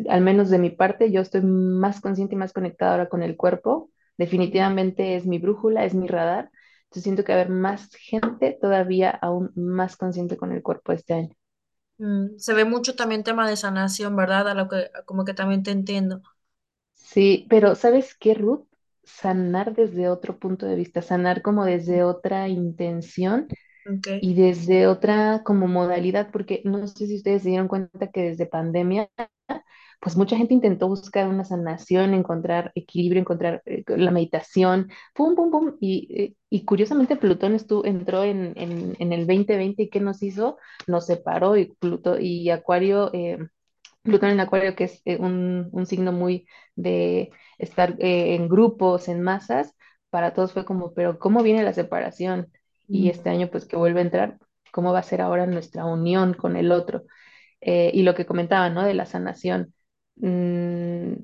[0.08, 3.36] al menos de mi parte, yo estoy más consciente y más conectada ahora con el
[3.36, 3.90] cuerpo.
[4.18, 6.50] Definitivamente es mi brújula, es mi radar.
[6.84, 10.92] Entonces siento que va a haber más gente todavía aún más consciente con el cuerpo
[10.92, 11.34] este año.
[11.98, 14.48] Mm, se ve mucho también tema de sanación, ¿verdad?
[14.48, 16.22] A lo que, como que también te entiendo.
[16.94, 18.66] Sí, pero ¿sabes qué, Ruth?
[19.04, 23.48] Sanar desde otro punto de vista, sanar como desde otra intención
[24.20, 28.46] y desde otra como modalidad, porque no sé si ustedes se dieron cuenta que desde
[28.46, 29.10] pandemia,
[30.00, 35.50] pues mucha gente intentó buscar una sanación, encontrar equilibrio, encontrar eh, la meditación, pum, pum,
[35.50, 40.00] pum, y, eh, y curiosamente Plutón estuvo, entró en, en, en el 2020 y ¿qué
[40.00, 40.58] nos hizo?
[40.86, 43.10] Nos separó y Pluto y Acuario.
[43.14, 43.38] eh,
[44.02, 46.46] Plutón en Acuario, que es un, un signo muy
[46.76, 49.74] de estar eh, en grupos, en masas,
[50.10, 52.50] para todos fue como, pero ¿cómo viene la separación?
[52.90, 54.38] Y este año, pues que vuelve a entrar,
[54.72, 57.04] ¿cómo va a ser ahora nuestra unión con el otro?
[57.60, 58.84] Eh, y lo que comentaba, ¿no?
[58.84, 59.74] De la sanación.
[60.20, 61.14] Mm,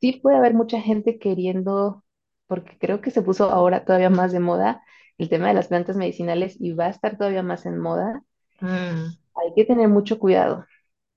[0.00, 2.04] sí puede haber mucha gente queriendo,
[2.46, 4.82] porque creo que se puso ahora todavía más de moda
[5.18, 8.22] el tema de las plantas medicinales y va a estar todavía más en moda.
[8.60, 10.66] mm, Hay que tener mucho cuidado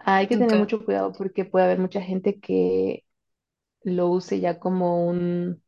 [0.05, 3.05] hay que tener mucho cuidado porque puede haber mucha gente que
[3.84, 5.64] lo use ya como un,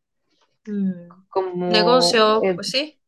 [0.68, 1.26] Mm.
[1.30, 3.00] como, Negocio, eh, pues sí.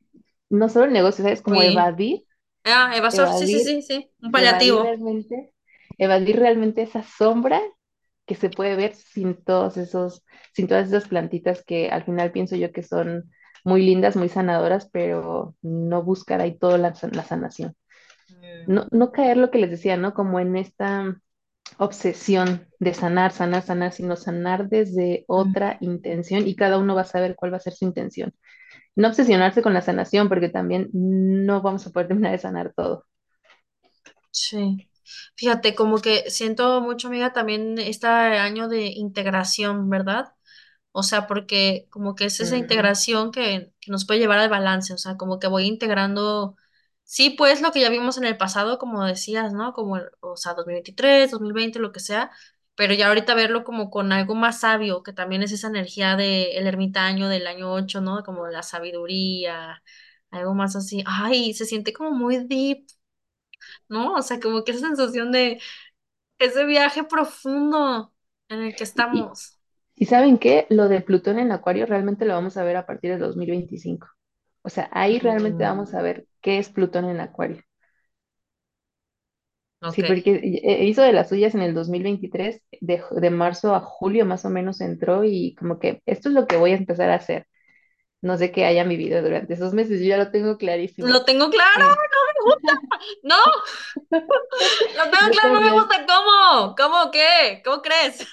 [0.50, 1.42] no solo el negocio, ¿sabes?
[1.42, 2.26] Como evadir,
[2.66, 4.12] Ah, evasor, sí, sí, evadir, sí, sí.
[4.22, 4.82] Un evadir paliativo.
[4.82, 5.54] realmente,
[5.98, 7.62] evadir realmente esa sombra
[8.26, 12.56] que se puede ver sin todos esos, sin todas esas plantitas que al final pienso
[12.56, 13.32] yo que son
[13.66, 17.76] muy lindas, muy sanadoras, pero no buscar ahí toda la, la sanación.
[18.30, 20.14] Mm, No, no caer lo que les decía, ¿no?
[20.14, 21.16] Como en esta
[21.80, 27.02] obsesión de sanar, sanar, sanar, sino sanar desde mm, otra intención y cada uno va
[27.02, 28.34] a saber cuál va a ser su intención.
[28.96, 33.06] No obsesionarse con la sanación porque también no vamos a poder terminar de sanar todo.
[34.32, 34.90] sí.
[35.36, 40.34] Fíjate, como que siento mucho, amiga, también este año de integración, ¿verdad?
[40.92, 44.94] O sea, porque como que es esa integración que, que nos puede llevar al balance,
[44.94, 46.56] o sea, como que voy integrando,
[47.04, 49.74] sí, pues lo que ya vimos en el pasado, como decías, ¿no?
[49.74, 52.32] Como, el- o sea, 2023, 2020, lo que sea,
[52.76, 56.66] pero ya ahorita verlo como con algo más sabio, que también es esa energía del
[56.68, 58.24] ermitaño del año 8, ¿no?
[58.24, 59.84] Como la sabiduría,
[60.32, 61.04] algo más así.
[61.06, 62.86] Ay, se siente como muy deep,
[63.90, 64.16] ¿no?
[64.16, 65.62] O sea, como que esa sensación de
[66.40, 68.14] ese viaje profundo
[68.50, 69.60] en el que estamos.
[69.96, 70.68] y ¿saben qué?
[70.70, 74.08] Lo de Plutón en Acuario realmente lo vamos a ver a partir del 2025.
[74.64, 77.62] O sea, ahí realmente vamos a ver qué es Plutón en Acuario.
[79.88, 80.04] Sí, ok.
[80.04, 80.32] porque
[80.64, 84.50] eh, hizo de las suyas en el 2023, de, de marzo a julio más o
[84.50, 87.46] menos entró y como que esto es lo que voy a empezar a hacer.
[88.22, 91.10] No sé qué hayan vivido durante esos meses, yo ya lo tengo clarísimo.
[91.10, 92.00] Lo tengo claro, Eh,
[92.44, 92.80] gusta.
[93.24, 93.38] No,
[94.10, 96.06] lo tengo claro, no me gusta.
[96.06, 96.76] ¿Cómo?
[96.76, 97.62] ¿Cómo qué?
[97.64, 98.28] ¿Cómo crees?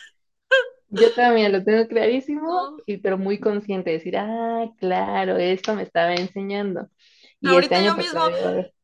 [0.93, 5.83] yo también lo tengo clarísimo, y, pero muy consciente de decir, ah, claro, esto me
[5.83, 6.91] estaba enseñando.
[7.41, 8.29] Y este Ahorita yo pues mismo,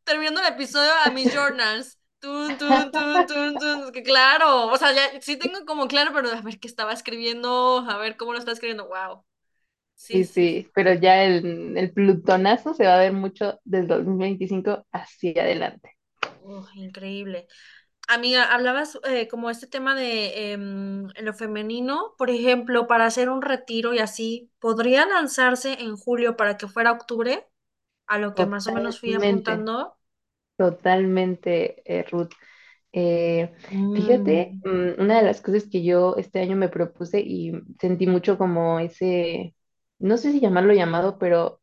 [0.05, 1.97] terminando el episodio a mis journals.
[2.21, 6.59] Tun, tun, tun, que claro, o sea, ya sí tengo como claro, pero a ver
[6.59, 8.89] qué estaba escribiendo, a ver cómo lo está escribiendo.
[8.89, 9.25] Wow.
[10.07, 15.43] Sí, Sí, pero ya el, el plutonazo se va a ver mucho del 2025 hacia
[15.43, 15.97] adelante.
[16.75, 17.47] Increíble.
[18.09, 23.43] Amiga, hablabas eh, como este tema de en lo femenino, por ejemplo, para hacer un
[23.43, 27.47] retiro y así, ¿podría lanzarse en julio para que fuera octubre?
[28.07, 29.97] A lo que más o menos fui apuntando.
[30.57, 32.31] Totalmente, eh, Ruth.
[32.93, 33.53] Eh,
[33.93, 38.07] fíjate, Mm, mm, una de las cosas que yo este año me propuse y sentí
[38.09, 39.55] mucho como ese,
[39.99, 41.61] no sé si llamarlo llamado, pero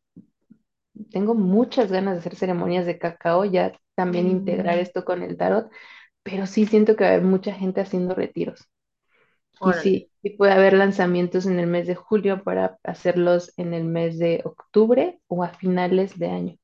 [1.11, 5.37] tengo muchas ganas de hacer ceremonias de cacao, ya también integrar mm, esto con el
[5.37, 5.69] tarot,
[6.23, 8.67] pero sí siento que va a haber mucha gente haciendo retiros.
[9.63, 13.83] Y sí, sí puede haber lanzamientos en el mes de julio para hacerlos en el
[13.83, 16.57] mes de octubre o a finales de año.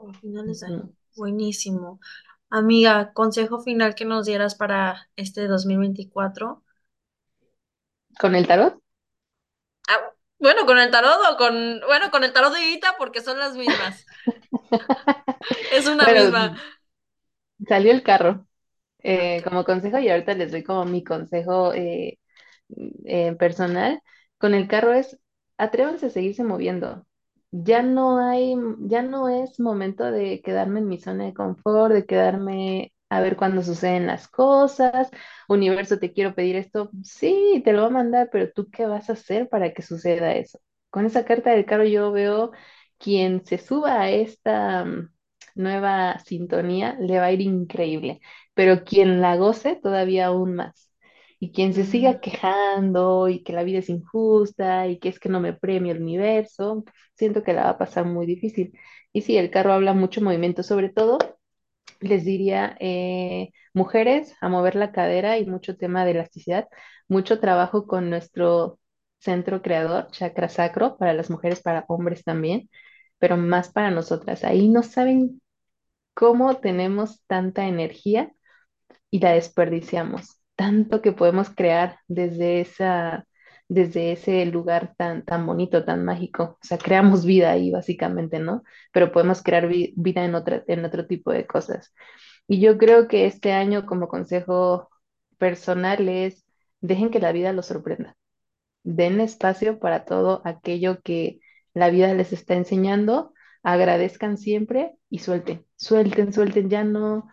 [0.00, 0.90] a finales de año.
[1.14, 2.00] Buenísimo.
[2.50, 6.64] Amiga, consejo final que nos dieras para este 2024.
[8.20, 8.82] ¿Con el tarot?
[9.88, 13.38] Ah, bueno, con el tarot o con, bueno, con el tarot de Ita porque son
[13.38, 14.06] las mismas.
[15.72, 16.56] Es una misma.
[17.66, 18.46] Salió el carro.
[19.00, 22.18] Eh, como consejo, y ahorita les doy como mi consejo eh,
[23.04, 24.02] eh, personal,
[24.38, 25.18] con el carro es
[25.56, 27.06] atrévanse a seguirse moviendo.
[27.50, 32.06] Ya no hay, ya no es momento de quedarme en mi zona de confort, de
[32.06, 35.10] quedarme a ver cuándo suceden las cosas.
[35.48, 36.90] Universo, te quiero pedir esto.
[37.02, 40.32] Sí, te lo voy a mandar, pero tú qué vas a hacer para que suceda
[40.34, 40.60] eso.
[40.90, 42.52] Con esa carta del carro yo veo
[42.98, 45.10] quien se suba a esta mm,
[45.54, 48.20] nueva sintonía le va a ir increíble
[48.54, 50.92] pero quien la goce todavía aún más.
[51.40, 55.28] Y quien se siga quejando y que la vida es injusta y que es que
[55.28, 56.84] no me premia el universo,
[57.14, 58.76] siento que la va a pasar muy difícil.
[59.12, 61.18] Y sí, el carro habla mucho movimiento, sobre todo
[62.00, 66.68] les diría, eh, mujeres, a mover la cadera y mucho tema de elasticidad,
[67.08, 68.78] mucho trabajo con nuestro
[69.18, 72.70] centro creador, chakra sacro, para las mujeres, para hombres también,
[73.18, 74.44] pero más para nosotras.
[74.44, 75.40] Ahí no saben
[76.14, 78.32] cómo tenemos tanta energía
[79.10, 80.40] y la desperdiciamos.
[80.56, 83.26] Tanto que podemos crear desde esa,
[83.68, 86.58] desde ese lugar tan, tan bonito, tan mágico.
[86.62, 88.62] O sea, creamos vida ahí básicamente, ¿no?
[88.92, 91.94] Pero podemos crear vi- vida en otra, en otro tipo de cosas.
[92.48, 94.88] Y yo creo que este año como consejo
[95.38, 96.44] personal es,
[96.80, 98.16] dejen que la vida los sorprenda
[98.84, 101.40] den espacio para todo aquello que
[101.74, 107.28] la vida les está enseñando, agradezcan siempre y suelten, suelten, suelten, ya no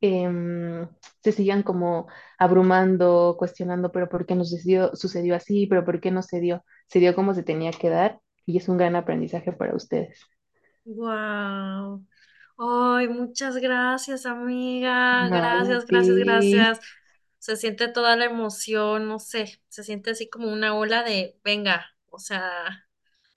[0.00, 0.88] em,
[1.22, 5.66] se sigan como abrumando, cuestionando, pero ¿por qué no sucedió, sucedió así?
[5.66, 6.64] ¿Pero por qué no se dio?
[6.86, 10.18] Se dio como se tenía que dar y es un gran aprendizaje para ustedes.
[10.84, 12.04] wow.
[12.58, 15.28] Ay, muchas gracias, amiga.
[15.28, 16.80] Gracias, gracias, gracias.
[17.38, 21.86] Se siente toda la emoción, no sé, se siente así como una ola de, venga,
[22.10, 22.86] o sea,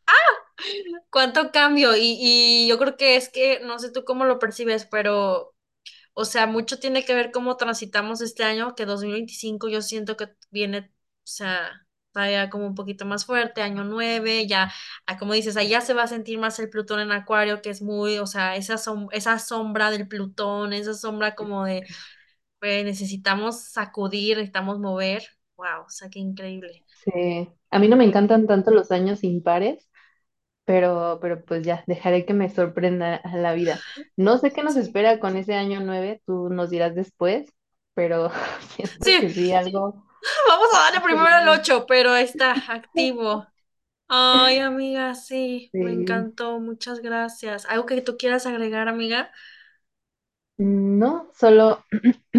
[1.10, 1.96] cuánto cambio.
[1.96, 5.53] Y, y yo creo que es que, no sé tú cómo lo percibes, pero
[6.14, 10.30] O sea, mucho tiene que ver cómo transitamos este año, que 2025 yo siento que
[10.52, 10.92] viene, o
[11.24, 14.72] sea, vaya como un poquito más fuerte, año 9 ya,
[15.08, 17.82] ah, como dices, ya se va a sentir más el Plutón en Acuario, que es
[17.82, 21.84] muy, o sea, esa, som- esa sombra del Plutón, esa sombra como de,
[22.60, 25.24] pues, necesitamos sacudir, necesitamos mover.
[25.58, 27.50] Wow, o sea, qué increíble, Sí.
[27.72, 29.90] A mí no me encantan tanto los años impares,
[30.66, 33.84] Pero, pero pues ya, dejaré que me sorprenda a la vida.
[34.18, 37.54] No sé qué nos espera con ese año nueve, tú nos dirás después,
[37.94, 38.32] pero
[38.78, 40.06] siento Sí, que sí, algo,
[40.48, 41.60] vamos a darle primero al viene.
[41.60, 43.48] 8 pero está activo.
[44.10, 47.66] Ay, amiga, sí, me encantó, muchas gracias.
[47.68, 49.32] ¿Algo que tú quieras agregar, amiga?
[50.58, 51.84] No, solo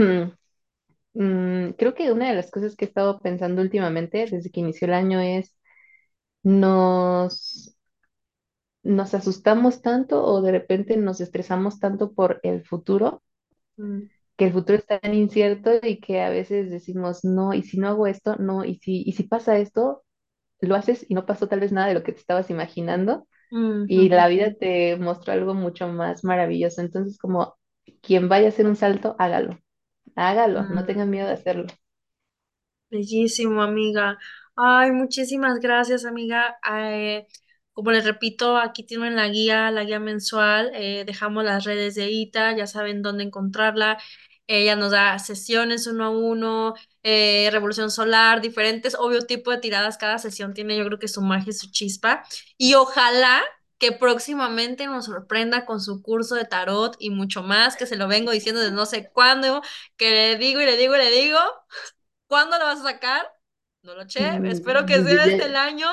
[1.15, 4.87] mm, creo que una de las cosas que he estado pensando últimamente desde que inició
[4.87, 5.57] el año es
[6.43, 7.77] nos,
[8.85, 13.23] nos asustamos tanto o de repente nos estresamos tanto por el futuro,
[13.79, 17.79] Mm, que el futuro es tan incierto y que a veces decimos, no, y si
[17.79, 20.05] no hago esto, no, y si, y si pasa esto,
[20.61, 23.85] lo haces y no pasó tal vez nada de lo que te estabas imaginando mm,
[23.89, 26.81] y la vida te mostró algo mucho más maravilloso.
[26.83, 27.57] Entonces, como
[28.03, 29.59] quien vaya a hacer un salto, hágalo,
[30.17, 30.87] hágalo, no mm.
[30.87, 31.67] tengan miedo de hacerlo.
[32.91, 34.19] Bellísimo, amiga.
[34.57, 36.57] Ay, muchísimas gracias, amiga.
[36.71, 37.27] Eh,
[37.75, 40.71] como les repito, aquí tienen la guía, la guía mensual.
[40.75, 43.99] eh, dejamos las redes de Ita, ya saben dónde encontrarla.
[44.47, 49.97] Ella nos da sesiones uno a uno, eh, revolución solar, diferentes, obvio, tipo de tiradas.
[49.99, 52.25] Cada sesión tiene, yo creo que su magia y su chispa.
[52.59, 53.43] Y ojalá
[53.79, 58.09] que próximamente nos sorprenda con su curso de tarot y mucho más, que se lo
[58.09, 59.63] vengo diciendo desde no sé cuándo,
[59.97, 61.39] que le digo y le digo y le digo.
[62.27, 63.27] ¿Cuándo lo vas a sacar?
[63.83, 64.41] No lo sé.
[64.45, 65.89] Espero que sea este el año.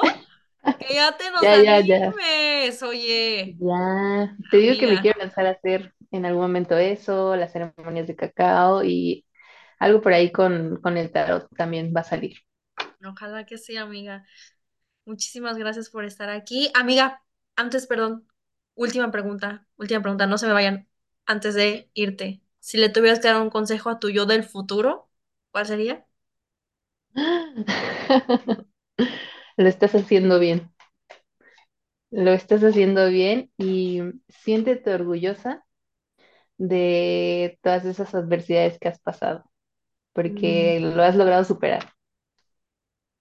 [0.78, 2.82] Que ya te nos ya, ya, ya, animes.
[2.84, 4.38] Oye, ya.
[4.50, 8.16] Te digo que me quiero lanzar a hacer en algún momento eso, las ceremonias de
[8.16, 9.26] cacao y
[9.80, 12.38] algo por ahí con, con el tarot también va a salir.
[13.06, 14.26] ojalá que sí, amiga.
[15.06, 16.72] Muchísimas gracias por estar aquí.
[16.76, 17.24] Amiga,
[17.56, 18.28] antes, perdón,
[18.76, 20.90] última pregunta, última pregunta, no se me vayan
[21.26, 22.44] antes de irte.
[22.60, 25.10] Si le tuvieras que dar un consejo a tu yo del futuro,
[25.52, 26.08] ¿cuál sería?
[29.56, 30.70] Lo estás haciendo bien,
[32.12, 35.66] lo estás haciendo bien y siéntete orgullosa
[36.58, 39.46] de todas esas adversidades que has pasado,
[40.26, 40.72] Mm.
[40.74, 41.94] porque lo has logrado superar.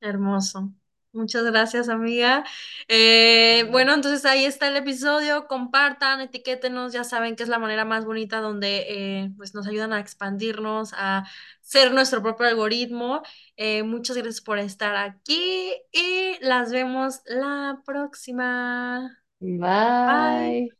[0.02, 0.74] Hermoso.
[1.12, 2.44] Muchas gracias, amiga.
[2.86, 5.48] Eh, bueno, entonces ahí está el episodio.
[5.48, 6.92] Compartan, etiquétenos.
[6.92, 8.86] Ya saben que es la manera más bonita donde
[9.24, 11.24] eh, pues nos ayudan a expandirnos, a
[11.62, 13.22] ser nuestro propio algoritmo.
[13.56, 19.18] Eh, muchas gracias por estar aquí y las vemos la próxima.
[19.40, 20.60] Bye.
[20.62, 20.70] Bye.